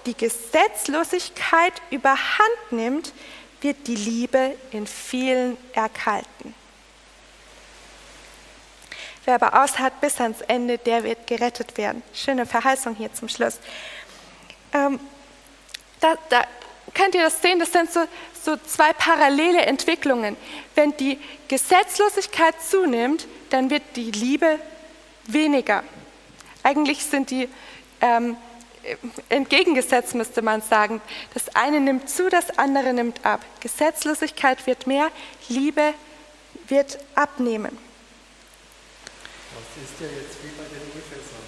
die 0.07 0.17
Gesetzlosigkeit 0.17 1.75
überhand 1.91 2.73
nimmt, 2.73 3.13
wird 3.61 3.87
die 3.87 3.97
Liebe 3.97 4.57
in 4.73 4.87
vielen 4.87 5.57
erkalten. 5.73 6.55
Wer 9.25 9.37
aber 9.37 9.63
ausharrt 9.63 10.01
bis 10.01 10.21
ans 10.21 10.41
Ende, 10.43 10.79
der 10.79 11.05
wird 11.05 11.27
gerettet 11.29 11.77
werden. 11.77 12.03
Schöne 12.13 12.45
Verheißung 12.45 12.97
hier 12.97 13.13
zum 13.13 13.29
Schluss. 13.29 13.59
Ähm, 14.73 14.99
da, 16.01 16.17
da, 16.29 16.45
könnt 16.93 17.15
ihr 17.15 17.23
das 17.23 17.41
sehen, 17.41 17.61
das 17.61 17.71
sind 17.71 17.93
so, 17.93 18.01
so 18.43 18.57
zwei 18.57 18.93
parallele 18.93 19.61
Entwicklungen. 19.61 20.37
Wenn 20.75 20.97
die 20.97 21.19
Gesetzlosigkeit 21.47 22.61
zunimmt, 22.61 23.29
dann 23.51 23.71
wird 23.71 23.83
die 23.95 24.11
Liebe 24.11 24.59
weniger. 25.25 25.85
Eigentlich 26.65 27.05
sind 27.05 27.31
die 27.31 27.49
ähm, 28.01 28.37
entgegengesetzt, 29.29 30.15
müsste 30.15 30.43
man 30.43 30.63
sagen. 30.63 31.01
Das 31.35 31.55
eine 31.55 31.81
nimmt 31.81 32.09
zu, 32.09 32.29
das 32.29 32.59
andere 32.59 32.93
nimmt 32.93 33.25
ab. 33.25 33.41
Gesetzlosigkeit 33.61 34.67
wird 34.67 34.87
mehr, 34.87 35.11
Liebe 35.49 35.95
wird 36.69 36.99
abnehmen. 37.15 37.77
Das 39.55 39.85
ist 39.85 40.01
ja 40.01 40.07
jetzt 40.07 40.43
wie 40.43 40.49
bei 40.51 40.65
den 40.65 40.89
Ephesern. 40.99 41.43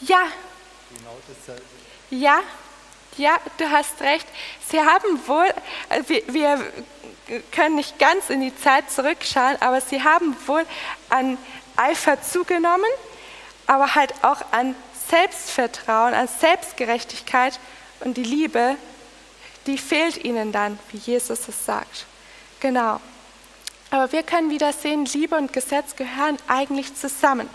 Ja. 0.00 0.30
Genau 0.96 1.16
dasselbe. 1.28 1.62
Ja, 2.10 2.40
ja, 3.16 3.36
du 3.58 3.70
hast 3.70 4.00
recht. 4.02 4.26
Sie 4.68 4.78
haben 4.78 5.26
wohl, 5.26 5.46
äh, 5.88 6.02
wir, 6.06 6.22
wir 6.28 6.72
können 7.50 7.76
nicht 7.76 7.98
ganz 7.98 8.30
in 8.30 8.40
die 8.40 8.54
Zeit 8.56 8.90
zurückschauen, 8.90 9.56
aber 9.60 9.80
sie 9.80 10.02
haben 10.02 10.36
wohl 10.46 10.64
an 11.08 11.38
Eifer 11.76 12.22
zugenommen, 12.22 12.90
aber 13.66 13.94
halt 13.94 14.12
auch 14.22 14.40
an 14.52 14.74
Selbstvertrauen, 15.08 16.14
an 16.14 16.28
Selbstgerechtigkeit 16.28 17.58
und 18.00 18.16
die 18.16 18.22
Liebe, 18.22 18.76
die 19.66 19.78
fehlt 19.78 20.24
ihnen 20.24 20.52
dann, 20.52 20.78
wie 20.90 20.98
Jesus 20.98 21.48
es 21.48 21.64
sagt. 21.64 22.06
Genau. 22.60 23.00
Aber 23.90 24.10
wir 24.12 24.22
können 24.22 24.50
wieder 24.50 24.72
sehen, 24.72 25.04
Liebe 25.06 25.36
und 25.36 25.52
Gesetz 25.52 25.96
gehören 25.96 26.36
eigentlich 26.48 26.94
zusammen. 26.94 27.48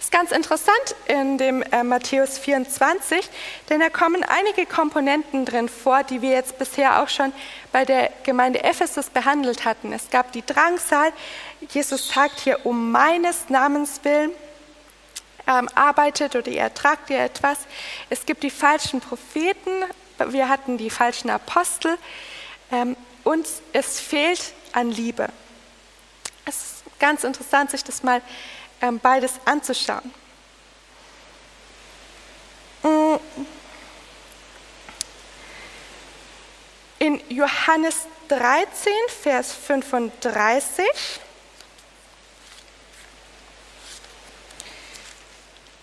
Ist 0.00 0.10
ganz 0.10 0.32
interessant 0.32 0.96
in 1.06 1.38
dem 1.38 1.62
äh, 1.62 1.82
Matthäus 1.84 2.36
24, 2.36 3.28
denn 3.70 3.80
da 3.80 3.88
kommen 3.88 4.24
einige 4.24 4.66
Komponenten 4.66 5.44
drin 5.44 5.68
vor, 5.68 6.02
die 6.02 6.20
wir 6.20 6.30
jetzt 6.30 6.58
bisher 6.58 7.02
auch 7.02 7.08
schon 7.08 7.32
bei 7.70 7.84
der 7.84 8.10
Gemeinde 8.24 8.64
Ephesus 8.64 9.10
behandelt 9.10 9.64
hatten. 9.64 9.92
Es 9.92 10.10
gab 10.10 10.32
die 10.32 10.44
Drangsal. 10.44 11.12
Jesus 11.70 12.08
sagt 12.08 12.40
hier, 12.40 12.66
um 12.66 12.90
meines 12.90 13.48
Namens 13.48 14.00
willen 14.02 14.32
ähm, 15.46 15.68
arbeitet 15.74 16.36
oder 16.36 16.50
ihr 16.50 16.60
ertragt 16.60 17.10
ihr 17.10 17.20
etwas. 17.20 17.58
Es 18.10 18.26
gibt 18.26 18.42
die 18.42 18.50
falschen 18.50 19.00
Propheten, 19.00 19.70
wir 20.28 20.48
hatten 20.48 20.78
die 20.78 20.90
falschen 20.90 21.30
Apostel 21.30 21.98
ähm, 22.70 22.96
und 23.24 23.46
es 23.72 24.00
fehlt 24.00 24.52
an 24.72 24.90
Liebe. 24.90 25.28
Es 26.44 26.56
ist 26.56 26.98
ganz 26.98 27.24
interessant, 27.24 27.70
sich 27.70 27.84
das 27.84 28.02
mal 28.02 28.20
ähm, 28.80 28.98
beides 29.00 29.34
anzuschauen. 29.44 30.12
Mm. 32.82 33.16
In 36.98 37.20
Johannes 37.28 38.06
13, 38.28 38.92
Vers 39.08 39.52
35 39.52 40.86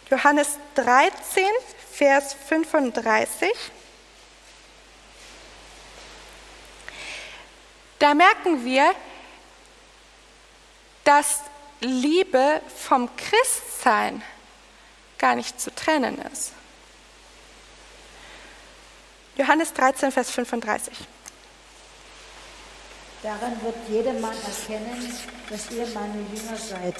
Johannes 0.09 0.57
13, 0.75 1.43
Vers 1.91 2.35
35. 2.47 3.51
Da 7.99 8.13
merken 8.13 8.65
wir, 8.65 8.91
dass 11.03 11.41
Liebe 11.81 12.61
vom 12.75 13.09
Christsein 13.15 14.23
gar 15.17 15.35
nicht 15.35 15.59
zu 15.59 15.73
trennen 15.73 16.17
ist. 16.33 16.53
Johannes 19.35 19.73
13, 19.73 20.11
Vers 20.11 20.31
35. 20.31 20.93
Daran 23.21 23.61
wird 23.63 23.75
jedermann 23.89 24.35
erkennen, 24.35 25.13
dass 25.49 25.69
ihr 25.71 25.85
meine 25.87 26.25
Jünger 26.33 26.57
seid, 26.57 26.95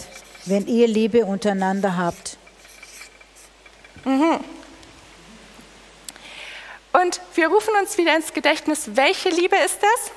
wenn 0.45 0.67
ihr 0.67 0.87
Liebe 0.87 1.25
untereinander 1.25 1.95
habt. 1.95 2.37
Mhm. 4.05 4.39
Und 6.91 7.21
wir 7.35 7.47
rufen 7.47 7.73
uns 7.79 7.97
wieder 7.97 8.15
ins 8.15 8.33
Gedächtnis, 8.33 8.89
welche 8.93 9.29
Liebe 9.29 9.55
ist 9.57 9.81
das? 9.81 10.11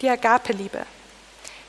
Die 0.00 0.08
Agape-Liebe. 0.08 0.84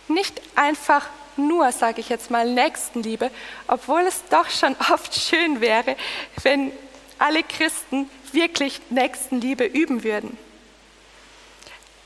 Nicht 0.07 0.41
einfach 0.55 1.07
nur, 1.37 1.71
sage 1.71 2.01
ich 2.01 2.09
jetzt 2.09 2.31
mal, 2.31 2.49
Nächstenliebe, 2.49 3.31
obwohl 3.67 4.01
es 4.01 4.23
doch 4.29 4.49
schon 4.49 4.75
oft 4.91 5.13
schön 5.15 5.61
wäre, 5.61 5.95
wenn 6.41 6.71
alle 7.19 7.43
Christen 7.43 8.09
wirklich 8.31 8.81
Nächstenliebe 8.89 9.65
üben 9.65 10.03
würden. 10.03 10.37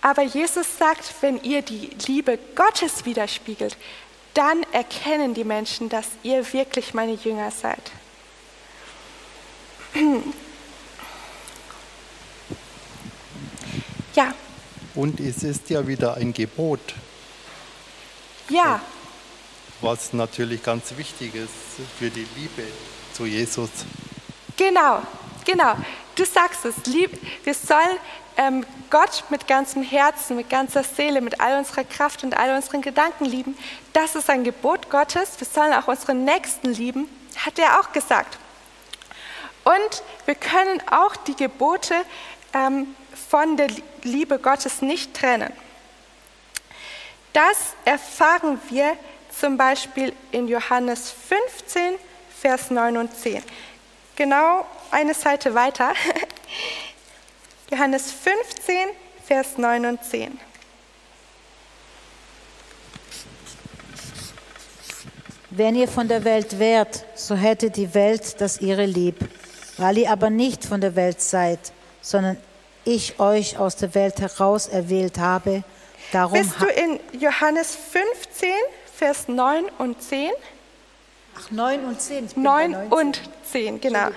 Aber 0.02 0.22
Jesus 0.22 0.78
sagt, 0.78 1.14
wenn 1.22 1.42
ihr 1.44 1.62
die 1.62 1.90
Liebe 2.08 2.38
Gottes 2.56 3.06
widerspiegelt, 3.06 3.76
dann 4.34 4.64
erkennen 4.72 5.34
die 5.34 5.44
Menschen, 5.44 5.90
dass 5.90 6.06
ihr 6.24 6.54
wirklich 6.54 6.94
meine 6.94 7.14
Jünger 7.14 7.50
seid. 7.52 7.82
Ja. 14.16 14.34
Und 14.96 15.20
es 15.20 15.44
ist 15.44 15.70
ja 15.70 15.86
wieder 15.88 16.16
ein 16.16 16.34
Gebot. 16.34 16.80
Ja. 18.50 18.82
was 19.82 20.14
natürlich 20.14 20.64
ganz 20.64 20.98
wichtig 20.98 21.36
ist 21.36 21.52
für 22.00 22.10
die 22.10 22.26
Liebe 22.36 22.64
zu 23.14 23.26
Jesus. 23.26 23.70
Genau, 24.56 25.02
genau. 25.46 25.76
Du 26.16 26.26
sagst 26.26 26.66
es, 26.66 26.86
lieb, 26.88 27.12
wir 27.44 27.54
sollen 27.54 27.98
ähm, 28.38 28.66
Gott 28.90 29.26
mit 29.30 29.48
ganzem 29.48 29.84
Herzen, 29.84 30.36
mit 30.38 30.50
ganzer 30.50 30.84
Seele, 30.84 31.22
mit 31.22 31.40
all 31.40 31.60
unserer 31.60 31.84
Kraft 31.84 32.24
und 32.24 32.36
all 32.36 32.56
unseren 32.56 32.82
Gedanken 32.82 33.26
lieben. 33.26 33.56
Das 33.94 34.16
ist 34.16 34.30
ein 34.30 34.44
Gebot 34.44 34.90
Gottes. 34.90 35.40
Wir 35.40 35.48
sollen 35.48 35.74
auch 35.74 35.88
unseren 35.88 36.24
Nächsten 36.24 36.70
lieben, 36.74 37.08
hat 37.46 37.60
er 37.60 37.80
auch 37.80 37.92
gesagt. 37.92 38.40
Und 39.68 40.04
wir 40.26 40.36
können 40.36 40.82
auch 40.90 41.18
die 41.18 41.36
Gebote 41.36 41.94
ähm, 42.54 42.96
von 43.30 43.58
der 43.58 43.68
Liebe 44.04 44.40
Gottes 44.40 44.82
nicht 44.82 45.14
trennen. 45.14 45.52
Das 47.34 47.76
erfahren 47.84 48.62
wir 48.70 48.96
zum 49.38 49.58
Beispiel 49.58 50.14
in 50.32 50.48
Johannes 50.48 51.12
15, 51.12 51.96
Vers 52.40 52.72
9 52.72 52.96
und 52.96 53.14
10. 53.14 53.44
Genau 54.16 54.66
eine 54.90 55.14
Seite 55.14 55.54
weiter. 55.54 55.94
Johannes 57.70 58.10
15, 58.10 58.88
Vers 59.26 59.58
9 59.58 59.86
und 59.86 60.02
10. 60.02 60.40
Wenn 65.50 65.76
ihr 65.76 65.90
von 65.90 66.08
der 66.08 66.24
Welt 66.24 66.58
wärt, 66.58 67.04
so 67.16 67.36
hätte 67.36 67.70
die 67.70 67.94
Welt 67.94 68.40
das 68.40 68.62
ihre 68.62 68.86
lieb. 68.86 69.28
Weil 69.78 70.00
ihr 70.00 70.12
aber 70.12 70.30
nicht 70.30 70.66
von 70.66 70.82
der 70.82 70.96
Welt 70.96 71.22
seid, 71.22 71.60
sondern 72.02 72.38
ich 72.84 73.20
euch 73.20 73.58
aus 73.58 73.76
der 73.76 73.94
Welt 73.96 74.20
heraus 74.20 74.68
erwählt 74.68 75.20
habe, 75.20 75.64
darum. 76.12 76.40
Bist 76.40 76.56
du 76.60 76.66
in 76.66 77.00
Johannes 77.20 77.76
15, 77.76 78.50
Vers 78.96 79.28
9 79.28 79.66
und 79.78 80.02
10? 80.02 80.32
Ach, 81.38 81.52
9 81.52 81.86
und 81.86 82.02
10. 82.02 82.30
9 82.36 82.76
und 82.90 83.22
10, 83.52 83.82
genau. 83.82 84.08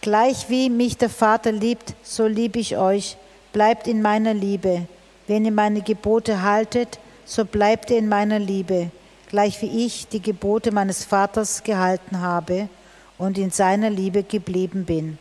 Gleich 0.00 0.48
wie 0.48 0.70
mich 0.70 0.96
der 0.96 1.10
Vater 1.10 1.52
liebt, 1.52 1.94
so 2.02 2.26
liebe 2.26 2.58
ich 2.58 2.76
euch. 2.76 3.16
Bleibt 3.52 3.88
in 3.88 4.00
meiner 4.00 4.32
Liebe. 4.32 4.86
Wenn 5.26 5.44
ihr 5.44 5.52
meine 5.52 5.82
Gebote 5.82 6.42
haltet, 6.42 6.98
so 7.24 7.44
bleibt 7.44 7.90
ihr 7.90 7.98
in 7.98 8.08
meiner 8.08 8.38
Liebe, 8.38 8.90
gleich 9.28 9.60
wie 9.60 9.84
ich 9.84 10.08
die 10.08 10.22
Gebote 10.22 10.70
meines 10.72 11.04
Vaters 11.04 11.62
gehalten 11.62 12.20
habe 12.20 12.70
und 13.18 13.36
in 13.36 13.50
seiner 13.50 13.90
Liebe 13.90 14.22
geblieben 14.22 14.84
bin. 14.84 15.18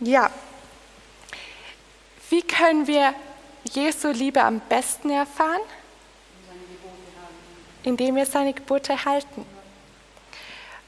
Ja. 0.00 0.30
Wie 2.28 2.42
können 2.42 2.86
wir 2.86 3.14
Jesu 3.72 4.08
Liebe 4.08 4.42
am 4.42 4.60
besten 4.60 5.10
erfahren? 5.10 5.62
Indem 7.82 8.16
wir 8.16 8.26
seine 8.26 8.52
Gebote 8.52 9.04
halten. 9.04 9.46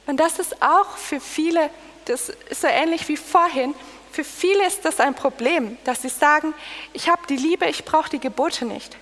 Und 0.07 0.19
das 0.19 0.39
ist 0.39 0.61
auch 0.63 0.97
für 0.97 1.21
viele, 1.21 1.71
das 2.07 2.29
ist 2.29 2.61
so 2.63 2.67
ähnlich 2.67 3.07
wie 3.09 3.17
vorhin, 3.17 3.75
für 4.11 4.25
viele 4.25 4.67
ist 4.67 4.85
das 4.85 5.01
ein 5.01 5.15
Problem, 5.15 5.77
dass 5.85 6.03
sie 6.03 6.09
sagen, 6.09 6.55
ich 6.93 7.09
habe 7.09 7.23
die 7.29 7.37
Liebe, 7.37 7.67
ich 7.67 7.85
brauche 7.85 8.11
die 8.11 8.19
Gebote 8.19 8.65
nicht. 8.65 8.97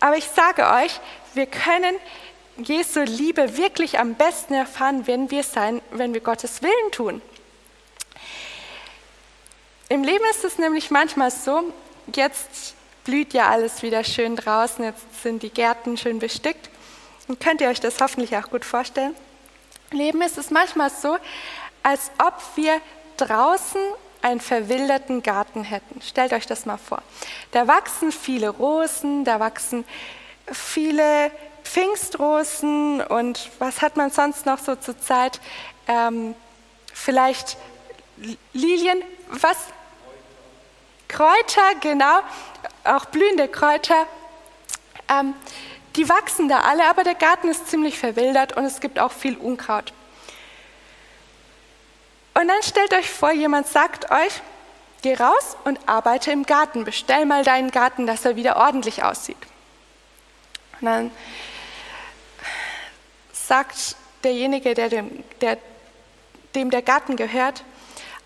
Aber 0.00 0.16
ich 0.16 0.24
sage 0.24 0.66
euch, 0.66 0.98
wir 1.34 1.46
können 1.46 1.94
Jesu 2.64 3.00
Liebe 3.00 3.56
wirklich 3.56 3.98
am 3.98 4.14
besten 4.14 4.54
erfahren, 4.54 5.06
wenn 5.06 5.30
wir, 5.30 5.42
sein, 5.42 5.80
wenn 5.90 6.14
wir 6.14 6.20
Gottes 6.20 6.62
Willen 6.62 6.92
tun. 6.92 7.22
Im 9.88 10.04
Leben 10.04 10.24
ist 10.30 10.44
es 10.44 10.58
nämlich 10.58 10.90
manchmal 10.90 11.30
so, 11.30 11.72
jetzt 12.14 12.74
blüht 13.04 13.34
ja 13.34 13.48
alles 13.48 13.82
wieder 13.82 14.04
schön 14.04 14.36
draußen, 14.36 14.84
jetzt 14.84 15.22
sind 15.22 15.42
die 15.42 15.50
Gärten 15.50 15.96
schön 15.96 16.18
bestückt. 16.18 16.70
Und 17.28 17.40
könnt 17.40 17.60
ihr 17.60 17.68
euch 17.68 17.80
das 17.80 18.00
hoffentlich 18.00 18.36
auch 18.36 18.50
gut 18.50 18.64
vorstellen? 18.64 19.14
Im 19.90 19.98
Leben 19.98 20.22
ist 20.22 20.38
es 20.38 20.50
manchmal 20.50 20.90
so, 20.90 21.16
als 21.82 22.10
ob 22.18 22.34
wir 22.56 22.80
draußen 23.16 23.80
einen 24.22 24.40
verwilderten 24.40 25.22
Garten 25.22 25.64
hätten. 25.64 26.02
Stellt 26.02 26.32
euch 26.32 26.46
das 26.46 26.66
mal 26.66 26.76
vor. 26.76 27.02
Da 27.52 27.66
wachsen 27.66 28.12
viele 28.12 28.50
Rosen, 28.50 29.24
da 29.24 29.40
wachsen 29.40 29.84
viele 30.52 31.30
Pfingstrosen 31.64 33.00
und 33.00 33.50
was 33.58 33.82
hat 33.82 33.96
man 33.96 34.10
sonst 34.10 34.46
noch 34.46 34.58
so 34.58 34.74
zur 34.76 34.98
Zeit? 35.00 35.40
Ähm, 35.86 36.34
vielleicht 36.92 37.56
Lilien, 38.52 39.02
was? 39.28 39.56
Kräuter, 41.08 41.74
genau, 41.80 42.20
auch 42.84 43.06
blühende 43.06 43.48
Kräuter. 43.48 44.06
Ähm, 45.08 45.34
die 45.96 46.08
wachsen 46.08 46.48
da 46.48 46.60
alle, 46.60 46.88
aber 46.88 47.02
der 47.02 47.16
Garten 47.16 47.48
ist 47.48 47.68
ziemlich 47.68 47.98
verwildert 47.98 48.56
und 48.56 48.64
es 48.64 48.80
gibt 48.80 48.98
auch 48.98 49.10
viel 49.10 49.36
Unkraut. 49.36 49.92
Und 52.34 52.46
dann 52.46 52.62
stellt 52.62 52.94
euch 52.94 53.10
vor, 53.10 53.32
jemand 53.32 53.66
sagt 53.66 54.10
euch, 54.12 54.40
geh 55.02 55.14
raus 55.14 55.56
und 55.64 55.80
arbeite 55.88 56.30
im 56.30 56.44
Garten, 56.44 56.84
bestell 56.84 57.26
mal 57.26 57.42
deinen 57.42 57.72
Garten, 57.72 58.06
dass 58.06 58.24
er 58.24 58.36
wieder 58.36 58.56
ordentlich 58.56 59.02
aussieht. 59.02 59.36
Und 60.80 60.86
dann 60.86 61.10
sagt 63.50 63.96
derjenige, 64.22 64.74
der 64.74 64.88
dem, 64.88 65.24
der, 65.40 65.58
dem 66.54 66.70
der 66.70 66.82
Garten 66.82 67.16
gehört, 67.16 67.64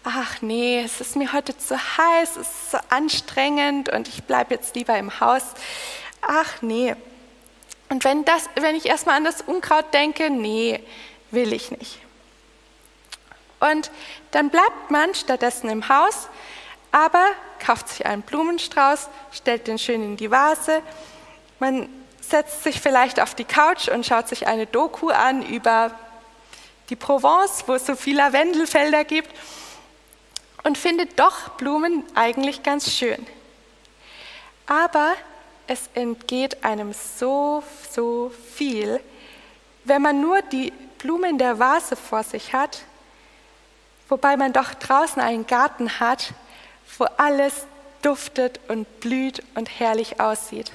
ach 0.02 0.42
nee, 0.42 0.82
es 0.84 1.00
ist 1.00 1.16
mir 1.16 1.32
heute 1.32 1.56
zu 1.56 1.78
heiß, 1.78 2.36
es 2.36 2.46
ist 2.46 2.70
so 2.72 2.78
anstrengend 2.90 3.88
und 3.88 4.06
ich 4.06 4.24
bleibe 4.24 4.52
jetzt 4.52 4.76
lieber 4.76 4.98
im 4.98 5.20
Haus. 5.20 5.42
Ach 6.20 6.60
nee. 6.60 6.94
Und 7.88 8.04
wenn, 8.04 8.26
das, 8.26 8.50
wenn 8.56 8.76
ich 8.76 8.84
erstmal 8.84 9.16
an 9.16 9.24
das 9.24 9.40
Unkraut 9.40 9.94
denke, 9.94 10.28
nee, 10.28 10.80
will 11.30 11.54
ich 11.54 11.70
nicht. 11.70 12.00
Und 13.60 13.90
dann 14.32 14.50
bleibt 14.50 14.90
man 14.90 15.14
stattdessen 15.14 15.70
im 15.70 15.88
Haus, 15.88 16.28
aber 16.92 17.24
kauft 17.64 17.88
sich 17.88 18.04
einen 18.04 18.20
Blumenstrauß, 18.20 19.08
stellt 19.32 19.68
den 19.68 19.78
schön 19.78 20.02
in 20.02 20.16
die 20.18 20.30
Vase. 20.30 20.82
Man 21.60 21.88
setzt 22.30 22.64
sich 22.64 22.80
vielleicht 22.80 23.20
auf 23.20 23.34
die 23.34 23.44
Couch 23.44 23.88
und 23.88 24.06
schaut 24.06 24.28
sich 24.28 24.46
eine 24.46 24.66
Doku 24.66 25.08
an 25.10 25.44
über 25.46 25.92
die 26.90 26.96
Provence, 26.96 27.64
wo 27.66 27.74
es 27.74 27.86
so 27.86 27.96
viele 27.96 28.18
Lavendelfelder 28.18 29.04
gibt 29.04 29.30
und 30.62 30.78
findet 30.78 31.18
doch 31.18 31.50
Blumen 31.50 32.04
eigentlich 32.14 32.62
ganz 32.62 32.90
schön. 32.90 33.26
Aber 34.66 35.12
es 35.66 35.88
entgeht 35.94 36.64
einem 36.64 36.92
so, 36.92 37.62
so 37.90 38.32
viel, 38.54 39.00
wenn 39.84 40.02
man 40.02 40.20
nur 40.20 40.42
die 40.42 40.72
Blumen 40.98 41.38
der 41.38 41.58
Vase 41.58 41.96
vor 41.96 42.22
sich 42.22 42.52
hat 42.52 42.82
wobei 44.08 44.36
man 44.36 44.52
doch 44.52 44.74
draußen 44.74 45.20
einen 45.20 45.46
Garten 45.46 46.00
hat, 46.00 46.34
wo 46.98 47.04
alles 47.16 47.66
duftet 48.02 48.60
und 48.68 49.00
blüht 49.00 49.42
und 49.54 49.68
herrlich 49.68 50.20
aussieht. 50.20 50.70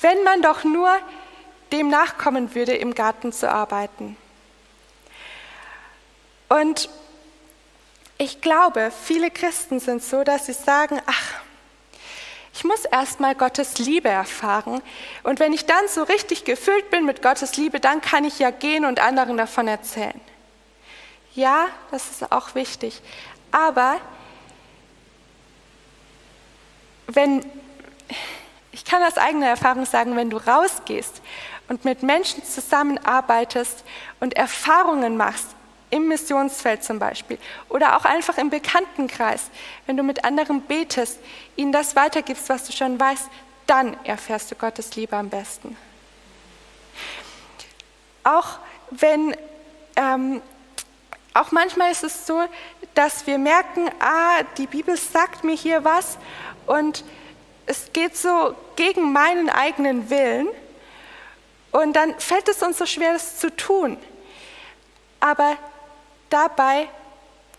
Wenn 0.00 0.22
man 0.24 0.42
doch 0.42 0.64
nur 0.64 0.90
dem 1.72 1.88
nachkommen 1.88 2.54
würde, 2.54 2.74
im 2.74 2.94
Garten 2.94 3.32
zu 3.32 3.50
arbeiten. 3.50 4.16
Und 6.48 6.88
ich 8.16 8.40
glaube, 8.40 8.90
viele 9.04 9.30
Christen 9.30 9.80
sind 9.80 10.02
so, 10.02 10.24
dass 10.24 10.46
sie 10.46 10.52
sagen, 10.52 11.00
ach, 11.06 11.34
ich 12.54 12.64
muss 12.64 12.84
erstmal 12.86 13.36
Gottes 13.36 13.78
Liebe 13.78 14.08
erfahren. 14.08 14.82
Und 15.22 15.38
wenn 15.38 15.52
ich 15.52 15.66
dann 15.66 15.86
so 15.86 16.02
richtig 16.02 16.44
gefüllt 16.44 16.90
bin 16.90 17.04
mit 17.04 17.22
Gottes 17.22 17.56
Liebe, 17.56 17.78
dann 17.78 18.00
kann 18.00 18.24
ich 18.24 18.40
ja 18.40 18.50
gehen 18.50 18.84
und 18.84 18.98
anderen 18.98 19.36
davon 19.36 19.68
erzählen. 19.68 20.20
Ja, 21.34 21.68
das 21.92 22.10
ist 22.10 22.32
auch 22.32 22.56
wichtig. 22.56 23.00
Aber 23.52 24.00
wenn, 27.06 27.44
ich 28.78 28.84
kann 28.84 29.02
aus 29.02 29.18
eigener 29.18 29.48
Erfahrung 29.48 29.86
sagen, 29.86 30.14
wenn 30.14 30.30
du 30.30 30.36
rausgehst 30.36 31.20
und 31.66 31.84
mit 31.84 32.04
Menschen 32.04 32.44
zusammenarbeitest 32.44 33.82
und 34.20 34.36
Erfahrungen 34.36 35.16
machst, 35.16 35.48
im 35.90 36.06
Missionsfeld 36.06 36.84
zum 36.84 37.00
Beispiel 37.00 37.38
oder 37.68 37.96
auch 37.96 38.04
einfach 38.04 38.38
im 38.38 38.50
Bekanntenkreis, 38.50 39.50
wenn 39.86 39.96
du 39.96 40.04
mit 40.04 40.24
anderen 40.24 40.62
betest, 40.62 41.18
ihnen 41.56 41.72
das 41.72 41.96
weitergibst, 41.96 42.48
was 42.50 42.66
du 42.66 42.72
schon 42.72 43.00
weißt, 43.00 43.28
dann 43.66 43.96
erfährst 44.04 44.50
du 44.52 44.54
Gottes 44.54 44.94
Liebe 44.94 45.16
am 45.16 45.28
besten. 45.28 45.76
Auch 48.22 48.58
wenn 48.90 49.34
ähm, 49.96 50.40
auch 51.34 51.50
manchmal 51.50 51.90
ist 51.90 52.04
es 52.04 52.26
so, 52.28 52.44
dass 52.94 53.26
wir 53.26 53.38
merken, 53.38 53.90
ah, 53.98 54.44
die 54.56 54.66
Bibel 54.66 54.96
sagt 54.96 55.42
mir 55.42 55.56
hier 55.56 55.84
was 55.84 56.16
und 56.66 57.02
es 57.68 57.92
geht 57.92 58.16
so 58.16 58.56
gegen 58.76 59.12
meinen 59.12 59.50
eigenen 59.50 60.08
Willen 60.08 60.48
und 61.70 61.94
dann 61.94 62.18
fällt 62.18 62.48
es 62.48 62.62
uns 62.62 62.78
so 62.78 62.86
schwer, 62.86 63.12
das 63.12 63.38
zu 63.38 63.54
tun. 63.54 63.98
Aber 65.20 65.56
dabei 66.30 66.88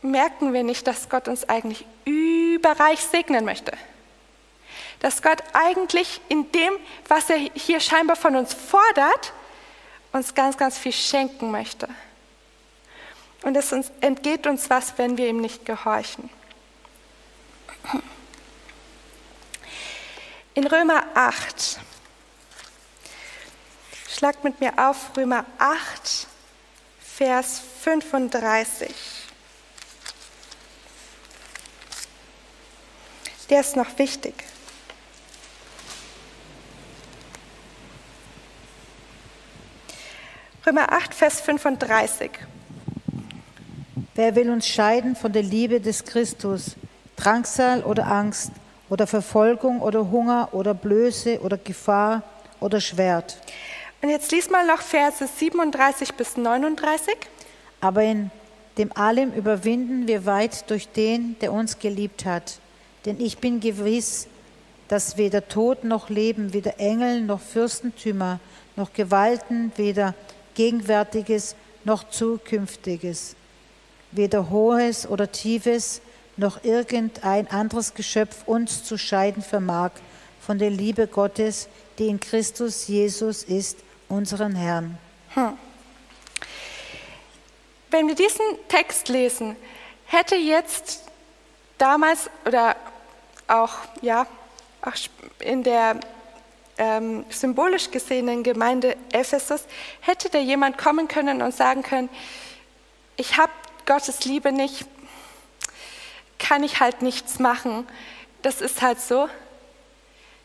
merken 0.02 0.54
wir 0.54 0.64
nicht, 0.64 0.88
dass 0.88 1.10
Gott 1.10 1.28
uns 1.28 1.48
eigentlich 1.48 1.86
überreich 2.06 3.02
segnen 3.02 3.46
möchte. 3.46 3.72
Dass 5.00 5.22
Gott 5.22 5.44
eigentlich 5.54 6.20
in 6.28 6.52
dem, 6.52 6.74
was 7.08 7.30
er 7.30 7.38
hier 7.38 7.80
scheinbar 7.80 8.16
von 8.16 8.36
uns 8.36 8.54
fordert, 8.54 9.34
uns 10.12 10.34
ganz, 10.34 10.58
ganz 10.58 10.78
viel 10.78 10.92
schenken 10.92 11.52
möchte. 11.52 11.88
Und 13.44 13.56
es 13.56 13.72
entgeht 14.02 14.48
uns 14.48 14.70
was, 14.70 14.98
wenn 14.98 15.18
wir 15.18 15.30
ihm 15.30 15.40
nicht 15.40 15.66
gehorchen. 15.66 16.30
In 20.60 20.68
Römer 20.68 21.06
8, 21.14 21.80
schlagt 24.10 24.44
mit 24.44 24.60
mir 24.60 24.74
auf 24.76 25.16
Römer 25.16 25.46
8, 25.58 26.28
Vers 27.00 27.62
35. 27.82 28.94
Der 33.50 33.62
ist 33.62 33.78
noch 33.78 33.98
wichtig. 33.98 34.34
Römer 40.68 40.92
8, 40.92 41.14
Vers 41.14 41.40
35. 41.40 42.32
Wer 44.14 44.36
will 44.36 44.50
uns 44.50 44.68
scheiden 44.68 45.16
von 45.16 45.32
der 45.32 45.44
Liebe 45.44 45.80
des 45.80 46.04
Christus? 46.04 46.76
Drangsal 47.16 47.86
oder 47.86 48.08
Angst 48.08 48.52
oder 48.90 49.08
Verfolgung 49.08 49.82
oder 49.82 50.10
Hunger 50.12 50.50
oder 50.52 50.74
Blöße 50.74 51.40
oder 51.42 51.58
Gefahr 51.58 52.24
oder 52.60 52.82
Schwert. 52.82 53.38
Und 54.02 54.10
jetzt 54.10 54.32
lies 54.32 54.50
mal 54.50 54.66
noch 54.66 54.82
Verse 54.82 55.28
37 55.28 56.14
bis 56.14 56.38
39. 56.38 57.16
Aber 57.82 58.04
in 58.04 58.32
dem 58.78 58.96
allem 58.96 59.34
überwinden 59.34 60.08
wir 60.08 60.26
weit 60.26 60.70
durch 60.70 60.88
den, 60.88 61.38
der 61.40 61.52
uns 61.52 61.80
geliebt 61.80 62.26
hat. 62.26 62.60
Denn 63.06 63.20
ich 63.20 63.38
bin 63.38 63.60
gewiss, 63.60 64.28
dass 64.88 65.18
weder 65.18 65.48
Tod 65.48 65.84
noch 65.84 66.10
Leben, 66.10 66.54
weder 66.54 66.80
Engel 66.80 67.22
noch 67.22 67.42
Fürstentümer, 67.42 68.40
noch 68.76 68.94
Gewalten, 68.94 69.72
weder 69.76 70.16
Gegenwärtiges 70.56 71.56
noch 71.84 72.10
Zukünftiges, 72.10 73.36
weder 74.12 74.50
Hohes 74.50 75.08
oder 75.08 75.32
Tiefes, 75.32 76.02
noch 76.40 76.64
irgendein 76.64 77.50
anderes 77.52 77.94
Geschöpf 77.94 78.48
uns 78.48 78.84
zu 78.84 78.98
scheiden 78.98 79.44
vermag 79.44 79.92
von 80.40 80.58
der 80.58 80.70
Liebe 80.70 81.08
Gottes, 81.08 81.68
die 81.98 82.08
in 82.08 82.20
Christus 82.20 82.88
Jesus 82.88 83.44
ist, 83.44 83.80
unseren 84.08 84.56
Herrn. 84.56 84.98
Hm. 85.36 85.58
Wenn 87.92 88.08
wir 88.08 88.16
diesen 88.16 88.46
Text 88.68 89.10
lesen, 89.10 89.56
hätte 90.06 90.36
jetzt 90.36 91.04
damals 91.78 92.30
oder 92.46 92.76
auch, 93.48 93.74
ja, 94.02 94.26
auch 94.82 94.96
in 95.40 95.64
der 95.64 96.00
ähm, 96.78 97.26
symbolisch 97.30 97.92
gesehenen 97.92 98.44
Gemeinde 98.44 98.96
Ephesus, 99.12 99.66
hätte 100.02 100.30
da 100.30 100.40
jemand 100.40 100.78
kommen 100.78 101.08
können 101.08 101.42
und 101.42 101.54
sagen 101.54 101.84
können, 101.84 102.10
ich 103.18 103.38
habe 103.38 103.52
Gottes 103.86 104.24
Liebe 104.26 104.52
nicht, 104.52 104.86
kann 106.40 106.64
ich 106.64 106.80
halt 106.80 107.02
nichts 107.02 107.38
machen. 107.40 107.88
Das 108.42 108.62
ist 108.62 108.82
halt 108.82 109.00
so. 109.00 109.30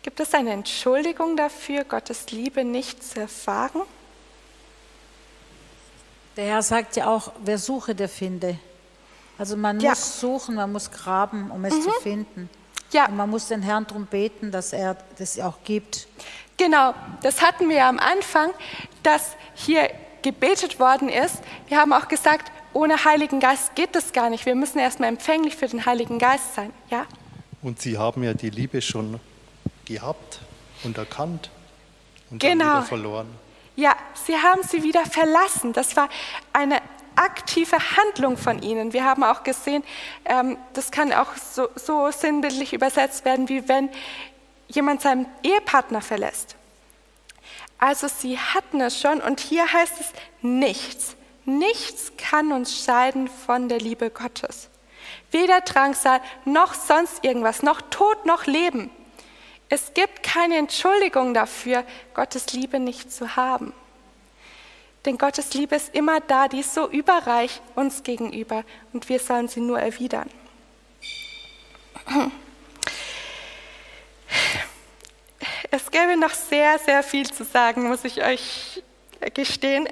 Gibt 0.02 0.20
es 0.20 0.34
eine 0.34 0.50
Entschuldigung 0.50 1.36
dafür, 1.36 1.84
Gottes 1.84 2.30
Liebe 2.30 2.64
nicht 2.64 3.02
zu 3.02 3.20
erfahren? 3.20 3.82
Der 6.36 6.46
Herr 6.46 6.62
sagt 6.62 6.96
ja 6.96 7.06
auch, 7.06 7.32
wer 7.38 7.58
suche, 7.58 7.94
der 7.94 8.08
finde. 8.08 8.58
Also 9.38 9.56
man 9.56 9.80
ja. 9.80 9.90
muss 9.90 10.20
suchen, 10.20 10.56
man 10.56 10.72
muss 10.72 10.90
graben, 10.90 11.50
um 11.50 11.64
es 11.64 11.74
mhm. 11.74 11.82
zu 11.82 11.90
finden. 12.02 12.50
Ja. 12.92 13.06
Und 13.06 13.16
man 13.16 13.30
muss 13.30 13.48
den 13.48 13.62
Herrn 13.62 13.86
darum 13.86 14.06
beten, 14.06 14.50
dass 14.50 14.72
er 14.72 14.96
das 15.18 15.38
auch 15.40 15.58
gibt. 15.64 16.06
Genau, 16.56 16.94
das 17.22 17.42
hatten 17.42 17.68
wir 17.68 17.76
ja 17.76 17.88
am 17.88 17.98
Anfang, 17.98 18.50
dass 19.02 19.32
hier 19.54 19.90
gebetet 20.22 20.78
worden 20.78 21.08
ist. 21.08 21.36
Wir 21.68 21.78
haben 21.78 21.92
auch 21.92 22.08
gesagt, 22.08 22.52
ohne 22.74 23.04
Heiligen 23.04 23.40
Geist 23.40 23.74
geht 23.74 23.94
das 23.94 24.12
gar 24.12 24.28
nicht. 24.28 24.44
Wir 24.44 24.54
müssen 24.54 24.78
erstmal 24.78 25.08
empfänglich 25.08 25.56
für 25.56 25.66
den 25.66 25.86
Heiligen 25.86 26.18
Geist 26.18 26.54
sein. 26.54 26.72
Ja? 26.90 27.06
Und 27.62 27.80
Sie 27.80 27.96
haben 27.96 28.22
ja 28.22 28.34
die 28.34 28.50
Liebe 28.50 28.82
schon 28.82 29.20
gehabt 29.84 30.40
und 30.82 30.98
erkannt 30.98 31.50
und 32.30 32.40
genau. 32.40 32.64
dann 32.64 32.76
wieder 32.76 32.86
verloren. 32.86 33.28
Ja, 33.76 33.96
Sie 34.14 34.36
haben 34.36 34.62
sie 34.62 34.82
wieder 34.82 35.04
verlassen. 35.06 35.72
Das 35.72 35.96
war 35.96 36.08
eine 36.52 36.80
aktive 37.16 37.76
Handlung 37.96 38.36
von 38.36 38.62
ihnen. 38.62 38.92
Wir 38.92 39.04
haben 39.04 39.22
auch 39.22 39.42
gesehen, 39.42 39.84
ähm, 40.24 40.58
das 40.72 40.90
kann 40.90 41.12
auch 41.12 41.36
so, 41.36 41.68
so 41.76 42.10
sinnbildlich 42.10 42.72
übersetzt 42.72 43.24
werden, 43.24 43.48
wie 43.48 43.68
wenn 43.68 43.88
jemand 44.68 45.02
seinen 45.02 45.26
Ehepartner 45.42 46.00
verlässt. 46.00 46.56
Also 47.78 48.08
sie 48.08 48.38
hatten 48.38 48.80
es 48.80 49.00
schon 49.00 49.20
und 49.20 49.40
hier 49.40 49.72
heißt 49.72 50.00
es 50.00 50.12
nichts. 50.42 51.16
Nichts 51.44 52.12
kann 52.16 52.52
uns 52.52 52.84
scheiden 52.84 53.28
von 53.28 53.68
der 53.68 53.78
Liebe 53.78 54.10
Gottes. 54.10 54.70
Weder 55.30 55.60
Drangsal 55.60 56.20
noch 56.44 56.74
sonst 56.74 57.24
irgendwas, 57.24 57.62
noch 57.62 57.80
Tod 57.90 58.24
noch 58.24 58.46
Leben. 58.46 58.90
Es 59.68 59.92
gibt 59.92 60.22
keine 60.22 60.56
Entschuldigung 60.56 61.34
dafür, 61.34 61.84
Gottes 62.14 62.52
Liebe 62.52 62.78
nicht 62.78 63.12
zu 63.12 63.36
haben. 63.36 63.72
Denn 65.04 65.18
Gottes 65.18 65.52
Liebe 65.52 65.74
ist 65.76 65.94
immer 65.94 66.20
da, 66.20 66.48
die 66.48 66.60
ist 66.60 66.72
so 66.72 66.88
überreich 66.88 67.60
uns 67.74 68.02
gegenüber 68.02 68.64
und 68.92 69.08
wir 69.08 69.18
sollen 69.18 69.48
sie 69.48 69.60
nur 69.60 69.78
erwidern. 69.78 70.30
Es 75.70 75.90
gäbe 75.90 76.16
noch 76.16 76.32
sehr, 76.32 76.78
sehr 76.78 77.02
viel 77.02 77.30
zu 77.30 77.44
sagen, 77.44 77.88
muss 77.88 78.04
ich 78.04 78.22
euch 78.22 78.82
gestehen. 79.34 79.88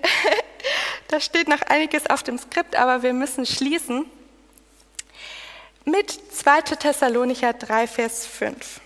Da 1.12 1.20
steht 1.20 1.46
noch 1.46 1.60
einiges 1.60 2.06
auf 2.06 2.22
dem 2.22 2.38
Skript, 2.38 2.74
aber 2.74 3.02
wir 3.02 3.12
müssen 3.12 3.44
schließen 3.44 4.06
mit 5.84 6.10
2. 6.10 6.62
Thessalonicher 6.62 7.52
3, 7.52 7.86
Vers 7.86 8.24
5. 8.24 8.80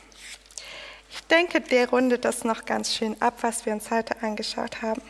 Ich 1.13 1.21
denke, 1.29 1.61
der 1.61 1.89
rundet 1.89 2.25
das 2.25 2.43
noch 2.43 2.65
ganz 2.65 2.93
schön 2.97 3.15
ab, 3.23 3.35
was 3.43 3.65
wir 3.65 3.73
uns 3.73 3.93
heute 3.93 4.21
angeschaut 4.23 4.83
haben. 4.83 5.01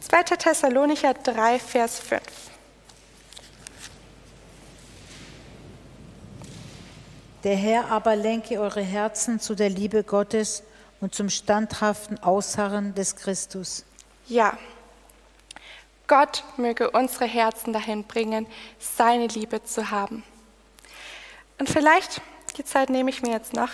2. 0.00 0.22
Thessalonicher 0.36 1.14
3, 1.14 1.58
Vers 1.58 1.98
5. 1.98 2.51
Der 7.44 7.56
Herr 7.56 7.90
aber 7.90 8.14
lenke 8.14 8.60
eure 8.60 8.82
Herzen 8.82 9.40
zu 9.40 9.56
der 9.56 9.68
Liebe 9.68 10.04
Gottes 10.04 10.62
und 11.00 11.12
zum 11.12 11.28
standhaften 11.28 12.22
Ausharren 12.22 12.94
des 12.94 13.16
Christus. 13.16 13.84
Ja, 14.28 14.56
Gott 16.06 16.44
möge 16.56 16.90
unsere 16.92 17.24
Herzen 17.24 17.72
dahin 17.72 18.04
bringen, 18.04 18.46
seine 18.78 19.26
Liebe 19.26 19.64
zu 19.64 19.90
haben. 19.90 20.22
Und 21.58 21.68
vielleicht, 21.68 22.20
die 22.56 22.64
Zeit 22.64 22.90
nehme 22.90 23.10
ich 23.10 23.22
mir 23.22 23.32
jetzt 23.32 23.54
noch, 23.54 23.70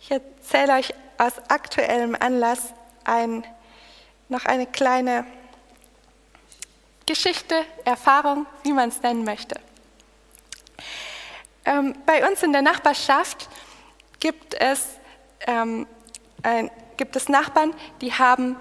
ich 0.00 0.10
erzähle 0.10 0.74
euch 0.74 0.92
aus 1.16 1.32
aktuellem 1.48 2.14
Anlass 2.18 2.74
ein, 3.04 3.46
noch 4.28 4.44
eine 4.44 4.66
kleine 4.66 5.24
Geschichte, 7.06 7.54
Erfahrung, 7.86 8.46
wie 8.62 8.72
man 8.72 8.90
es 8.90 9.00
nennen 9.00 9.24
möchte. 9.24 9.58
Ähm, 11.64 11.94
bei 12.06 12.28
uns 12.28 12.42
in 12.42 12.52
der 12.52 12.62
Nachbarschaft 12.62 13.48
gibt 14.20 14.54
es, 14.54 14.98
ähm, 15.46 15.86
ein, 16.42 16.70
gibt 16.96 17.16
es 17.16 17.28
Nachbarn, 17.28 17.74
die 18.00 18.12
haben 18.12 18.56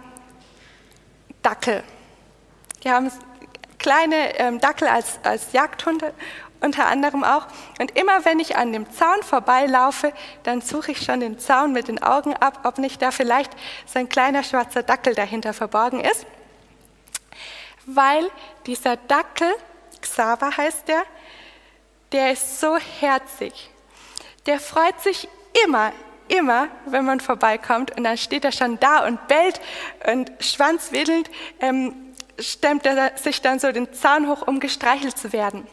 Dackel. 1.42 1.84
Die 2.84 2.90
haben 2.90 3.12
kleine 3.78 4.40
ähm, 4.40 4.60
Dackel 4.60 4.88
als, 4.88 5.20
als 5.24 5.52
Jagdhunde 5.52 6.14
unter 6.62 6.86
anderem 6.86 7.26
auch. 7.26 7.48
Und 7.80 7.98
immer 7.98 8.24
wenn 8.24 8.40
ich 8.40 8.56
an 8.56 8.72
dem 8.72 8.90
Zaun 8.94 9.22
vorbeilaufe, 9.22 10.14
dann 10.44 10.62
suche 10.62 10.94
ich 10.94 11.04
schon 11.04 11.20
den 11.20 11.38
Zaun 11.38 11.74
mit 11.74 11.90
den 11.90 12.02
Augen 12.02 12.34
ab, 12.38 12.62
ob 12.64 12.78
nicht 12.78 13.02
da 13.02 13.12
vielleicht 13.12 13.52
so 13.86 14.00
ein 14.00 14.08
kleiner 14.08 14.44
schwarzer 14.44 14.82
Dackel 14.82 15.14
dahinter 15.14 15.54
verborgen 15.54 16.00
ist 16.00 16.26
weil 17.86 18.30
dieser 18.66 18.98
Dackel, 18.98 19.54
Xaver 20.02 20.56
heißt 20.56 20.88
der, 20.88 21.04
der 22.14 22.32
ist 22.32 22.60
so 22.60 22.78
herzig. 22.78 23.70
Der 24.46 24.60
freut 24.60 25.00
sich 25.02 25.28
immer, 25.66 25.92
immer, 26.28 26.68
wenn 26.86 27.06
man 27.06 27.20
vorbeikommt 27.20 27.96
und 27.98 28.04
dann 28.04 28.18
steht 28.18 28.46
er 28.46 28.52
schon 28.52 28.80
da 28.80 29.06
und 29.06 29.28
bellt 29.28 29.60
und 30.06 30.32
schwanzwedelnd 30.40 31.30
ähm, 31.60 31.96
stemmt 32.40 32.86
er 32.86 33.18
sich 33.18 33.42
dann 33.42 33.60
so 33.60 33.72
den 33.72 33.94
Zaun 33.94 34.28
hoch, 34.28 34.48
um 34.48 34.60
gestreichelt 34.60 35.18
zu 35.18 35.34
werden. 35.34 35.68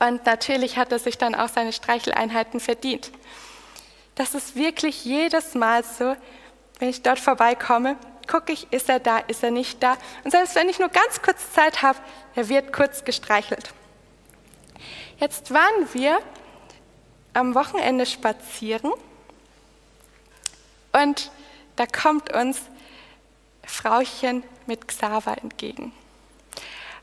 Und 0.00 0.26
natürlich 0.26 0.78
hat 0.78 0.90
er 0.90 0.98
sich 0.98 1.16
dann 1.18 1.34
auch 1.34 1.48
seine 1.48 1.72
Streicheleinheiten 1.72 2.58
verdient. 2.58 3.12
Das 4.16 4.34
ist 4.34 4.56
wirklich 4.56 5.04
jedes 5.04 5.54
Mal 5.54 5.84
so, 5.84 6.16
wenn 6.78 6.88
ich 6.88 7.02
dort 7.02 7.18
vorbeikomme 7.18 7.96
gucke 8.26 8.52
ich, 8.52 8.66
ist 8.72 8.88
er 8.88 8.98
da, 8.98 9.18
ist 9.18 9.42
er 9.42 9.50
nicht 9.50 9.82
da. 9.82 9.96
Und 10.24 10.30
selbst 10.30 10.54
wenn 10.56 10.68
ich 10.68 10.78
nur 10.78 10.88
ganz 10.88 11.22
kurz 11.22 11.52
Zeit 11.52 11.82
habe, 11.82 11.98
er 12.34 12.48
wird 12.48 12.72
kurz 12.72 13.04
gestreichelt. 13.04 13.70
Jetzt 15.18 15.50
waren 15.50 15.94
wir 15.94 16.18
am 17.32 17.54
Wochenende 17.54 18.04
spazieren 18.04 18.92
und 20.92 21.30
da 21.76 21.86
kommt 21.86 22.34
uns 22.34 22.60
Frauchen 23.66 24.42
mit 24.66 24.86
Xaver 24.86 25.38
entgegen. 25.42 25.92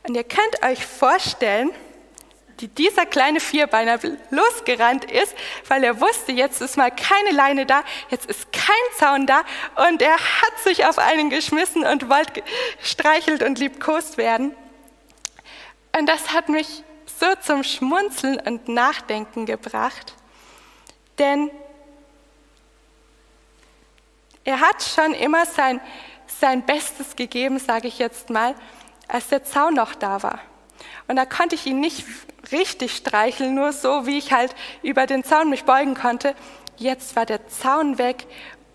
Und 0.08 0.14
ihr 0.14 0.24
könnt 0.24 0.64
euch 0.64 0.86
vorstellen, 0.86 1.72
wie 2.60 2.68
dieser 2.68 3.08
kleine 3.08 3.40
Vierbeiner 3.40 4.00
losgerannt 4.30 5.06
ist, 5.06 5.34
weil 5.68 5.84
er 5.84 6.00
wusste, 6.00 6.34
jetzt 6.34 6.62
ist 6.62 6.78
mal 6.78 6.92
keine 6.92 7.32
Leine 7.32 7.66
da, 7.66 7.84
jetzt 8.10 8.28
ist 8.28 8.54
kein 8.54 8.76
Zaun 8.98 9.26
da 9.26 9.42
und 9.90 10.04
er 10.04 10.18
hat 10.18 10.60
sich 10.64 10.86
auf 10.86 11.00
einen 11.00 11.32
geschmissen 11.32 11.84
und 11.84 12.10
wollte 12.10 12.44
streichelt 12.80 13.42
und 13.42 13.58
liebkost 13.58 14.18
werden. 14.18 14.56
Und 15.98 16.08
das 16.08 16.32
hat 16.32 16.50
mich 16.50 16.84
so 17.24 17.36
zum 17.40 17.64
Schmunzeln 17.64 18.38
und 18.40 18.68
Nachdenken 18.68 19.46
gebracht, 19.46 20.14
denn 21.20 21.50
er 24.44 24.60
hat 24.60 24.84
schon 24.84 25.14
immer 25.14 25.46
sein, 25.46 25.80
sein 26.28 26.66
Bestes 26.66 27.16
gegeben, 27.16 27.60
sage 27.60 27.88
ich 27.88 27.98
jetzt 27.98 28.30
mal, 28.30 28.56
als 29.08 29.30
der 29.30 29.46
Zaun 29.46 29.76
noch 29.76 29.96
da 29.96 30.22
war. 30.22 30.40
Und 31.08 31.16
da 31.16 31.26
konnte 31.26 31.56
ich 31.56 31.66
ihn 31.66 31.80
nicht 31.80 32.06
richtig 32.52 32.98
streicheln, 32.98 33.56
nur 33.56 33.72
so, 33.72 34.06
wie 34.06 34.18
ich 34.18 34.34
halt 34.34 34.54
über 34.82 35.06
den 35.06 35.24
Zaun 35.24 35.50
mich 35.50 35.64
beugen 35.64 35.96
konnte. 35.96 36.36
Jetzt 36.76 37.16
war 37.16 37.26
der 37.26 37.48
Zaun 37.48 37.98
weg 37.98 38.26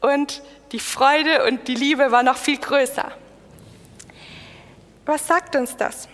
und 0.00 0.42
die 0.72 0.80
Freude 0.80 1.44
und 1.44 1.68
die 1.68 1.74
Liebe 1.74 2.10
war 2.12 2.22
noch 2.22 2.36
viel 2.36 2.58
größer. 2.58 3.12
Was 5.04 5.26
sagt 5.26 5.54
uns 5.54 5.76
das? 5.76 6.08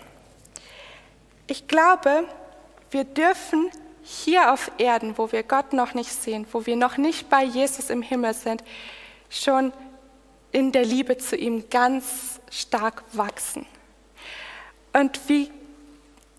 Ich 1.47 1.67
glaube, 1.67 2.27
wir 2.91 3.03
dürfen 3.03 3.69
hier 4.03 4.53
auf 4.53 4.71
Erden, 4.77 5.17
wo 5.17 5.31
wir 5.31 5.43
Gott 5.43 5.73
noch 5.73 5.93
nicht 5.93 6.11
sehen, 6.11 6.47
wo 6.51 6.65
wir 6.65 6.75
noch 6.75 6.97
nicht 6.97 7.29
bei 7.29 7.43
Jesus 7.43 7.89
im 7.89 8.01
Himmel 8.01 8.33
sind, 8.33 8.63
schon 9.29 9.73
in 10.51 10.71
der 10.71 10.85
Liebe 10.85 11.17
zu 11.17 11.35
ihm 11.35 11.69
ganz 11.69 12.39
stark 12.49 13.03
wachsen. 13.11 13.65
Und 14.93 15.19
wie 15.27 15.51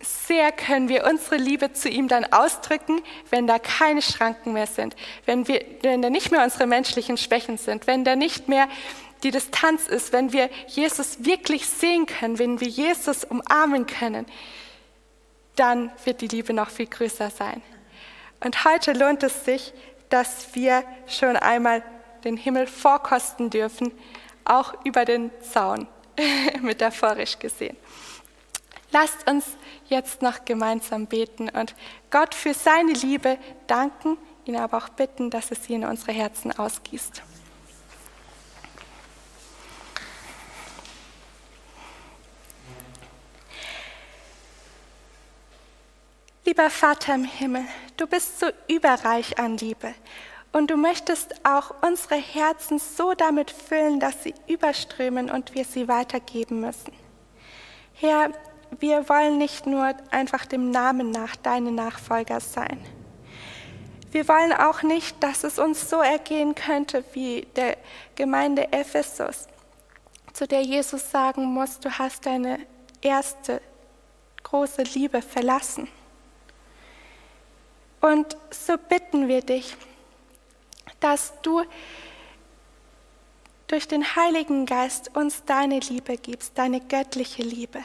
sehr 0.00 0.52
können 0.52 0.88
wir 0.88 1.04
unsere 1.04 1.36
Liebe 1.36 1.72
zu 1.72 1.88
ihm 1.88 2.09
dann 2.09 2.24
ausdrücken, 2.32 3.00
wenn 3.30 3.46
da 3.46 3.59
keine 3.59 4.02
Schranken 4.02 4.52
mehr 4.52 4.66
sind, 4.66 4.96
wenn, 5.24 5.48
wir, 5.48 5.64
wenn 5.82 6.02
da 6.02 6.11
nicht 6.11 6.30
mehr 6.30 6.44
unsere 6.44 6.66
menschlichen 6.66 7.16
Schwächen 7.16 7.59
sind, 7.59 7.86
wenn 7.86 8.04
da 8.04 8.16
nicht 8.16 8.48
mehr 8.48 8.68
die 9.22 9.30
Distanz 9.30 9.88
ist, 9.88 10.12
wenn 10.12 10.32
wir 10.32 10.50
Jesus 10.68 11.24
wirklich 11.24 11.66
sehen 11.66 12.07
können, 12.07 12.38
wenn 12.38 12.61
wir 12.61 12.68
Jesus 12.68 13.24
umarmen 13.24 13.86
können, 13.86 14.26
dann 15.57 15.90
wird 16.04 16.20
die 16.20 16.28
Liebe 16.28 16.52
noch 16.52 16.70
viel 16.70 16.86
größer 16.86 17.30
sein. 17.30 17.62
Und 18.44 18.64
heute 18.64 18.92
lohnt 18.92 19.22
es 19.22 19.44
sich, 19.44 19.72
dass 20.09 20.54
wir 20.54 20.84
schon 21.07 21.36
einmal 21.36 21.82
den 22.24 22.36
Himmel 22.36 22.66
vorkosten 22.66 23.50
dürfen, 23.50 23.92
auch 24.44 24.74
über 24.84 25.04
den 25.04 25.30
Zaun, 25.40 25.88
metaphorisch 26.61 27.38
gesehen. 27.38 27.76
Lasst 28.92 29.28
uns 29.28 29.44
jetzt 29.88 30.22
noch 30.22 30.44
gemeinsam 30.44 31.07
beten 31.07 31.48
und 31.48 31.74
Gott 32.11 32.34
für 32.34 32.54
seine 32.54 32.92
Liebe 32.92 33.38
danken, 33.66 34.16
ihn 34.44 34.57
aber 34.57 34.78
auch 34.78 34.88
bitten, 34.90 35.30
dass 35.30 35.50
es 35.50 35.64
sie 35.64 35.74
in 35.74 35.84
unsere 35.84 36.12
Herzen 36.12 36.57
ausgießt. 36.57 37.22
Lieber 46.47 46.70
Vater 46.70 47.16
im 47.16 47.24
Himmel, 47.24 47.64
du 47.97 48.07
bist 48.07 48.38
so 48.38 48.47
überreich 48.68 49.36
an 49.40 49.57
Liebe 49.57 49.92
und 50.53 50.70
du 50.70 50.76
möchtest 50.76 51.44
auch 51.44 51.74
unsere 51.82 52.14
Herzen 52.14 52.78
so 52.78 53.14
damit 53.14 53.51
füllen, 53.51 53.99
dass 53.99 54.22
sie 54.22 54.32
überströmen 54.47 55.28
und 55.28 55.57
wir 55.57 55.64
sie 55.64 55.88
weitergeben 55.88 56.61
müssen. 56.61 56.92
Herr, 57.94 58.30
wir 58.78 59.09
wollen 59.09 59.38
nicht 59.38 59.66
nur 59.66 59.92
einfach 60.12 60.47
dem 60.47 60.70
Namen 60.70 61.11
nach 61.11 61.34
deine 61.34 61.72
Nachfolger 61.72 62.38
sein. 62.38 62.78
Wir 64.12 64.28
wollen 64.28 64.53
auch 64.53 64.84
nicht, 64.84 65.20
dass 65.24 65.42
es 65.42 65.59
uns 65.59 65.90
so 65.90 66.01
ergehen 66.01 66.55
könnte 66.55 67.03
wie 67.12 67.49
der 67.57 67.76
Gemeinde 68.14 68.72
Ephesus, 68.72 69.49
zu 70.32 70.47
der 70.47 70.62
Jesus 70.62 71.11
sagen 71.11 71.44
muss, 71.47 71.80
du 71.80 71.90
hast 71.90 72.24
deine 72.24 72.61
erste 73.03 73.61
große 74.44 74.84
Liebe 74.84 75.20
verlassen. 75.22 75.88
Und 78.01 78.36
so 78.51 78.76
bitten 78.76 79.28
wir 79.28 79.40
dich, 79.40 79.76
dass 81.01 81.32
du 81.42 81.64
durch 83.66 83.88
den 83.88 84.16
Heiligen 84.16 84.66
Geist 84.66 85.16
uns 85.16 85.44
deine 85.44 85.80
Liebe 85.80 86.16
gibst, 86.16 86.57
deine 86.57 86.80
göttliche 86.80 87.42
Liebe. 87.42 87.82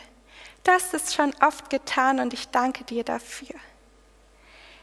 Das 0.64 0.94
ist 0.94 1.16
schon 1.16 1.34
oft 1.42 1.70
getan 1.70 2.20
und 2.20 2.34
ich 2.34 2.50
danke 2.50 2.84
dir 2.84 3.04
dafür. 3.04 3.56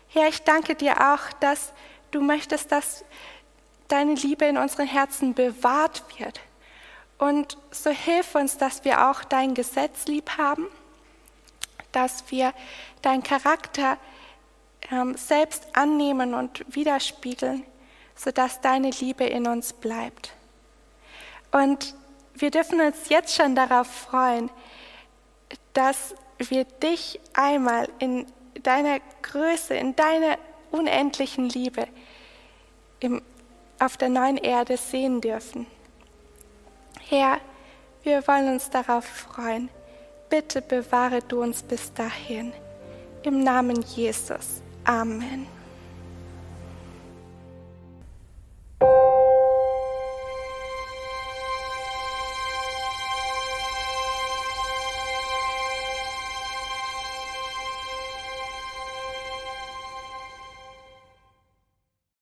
Herr, 0.09 0.29
ich 0.29 0.43
danke 0.43 0.75
dir 0.75 1.13
auch, 1.13 1.33
dass 1.41 1.73
du 2.11 2.21
möchtest, 2.21 2.73
dass 2.73 3.05
deine 3.87 4.15
Liebe 4.15 4.47
in 4.47 4.57
unseren 4.57 4.87
Herzen 4.87 5.35
bewahrt 5.35 6.03
wird. 6.19 6.41
Und 7.19 7.59
so 7.71 7.91
hilf 7.91 8.35
uns, 8.35 8.59
dass 8.59 8.85
wir 8.85 9.09
auch 9.09 9.25
dein 9.25 9.55
Gesetz 9.55 10.07
lieb 10.07 10.39
haben, 10.39 10.67
dass 11.93 12.31
wir 12.31 12.55
deinen 13.03 13.23
Charakter 13.23 13.93
ähm, 13.93 14.18
selbst 15.17 15.67
annehmen 15.75 16.35
und 16.35 16.65
widerspiegeln 16.75 17.65
sodass 18.19 18.61
deine 18.61 18.91
Liebe 18.91 19.25
in 19.25 19.47
uns 19.47 19.73
bleibt. 19.73 20.33
Und 21.53 21.95
wir 22.35 22.51
dürfen 22.51 22.81
uns 22.81 23.09
jetzt 23.09 23.35
schon 23.35 23.55
darauf 23.55 23.87
freuen, 23.87 24.51
dass 25.73 26.15
wir 26.39 26.65
dich 26.65 27.21
einmal 27.33 27.89
in 28.01 28.27
deiner 28.63 28.99
Größe, 29.23 29.75
in 29.75 29.95
deiner 29.97 30.37
unendlichen 30.73 31.49
Liebe 31.49 31.87
im, 33.01 33.23
auf 33.79 33.97
der 33.97 34.09
neuen 34.09 34.37
Erde 34.37 34.77
sehen 34.77 35.21
dürfen. 35.21 35.67
Herr, 37.09 37.39
wir 38.03 38.27
wollen 38.27 38.55
uns 38.55 38.69
darauf 38.69 39.05
freuen. 39.05 39.69
Bitte 40.29 40.61
bewahre 40.61 41.23
du 41.23 41.41
uns 41.41 41.63
bis 41.63 41.93
dahin. 41.95 42.53
Im 43.23 43.43
Namen 43.43 43.81
Jesus. 43.83 44.61
Amen. 44.89 45.49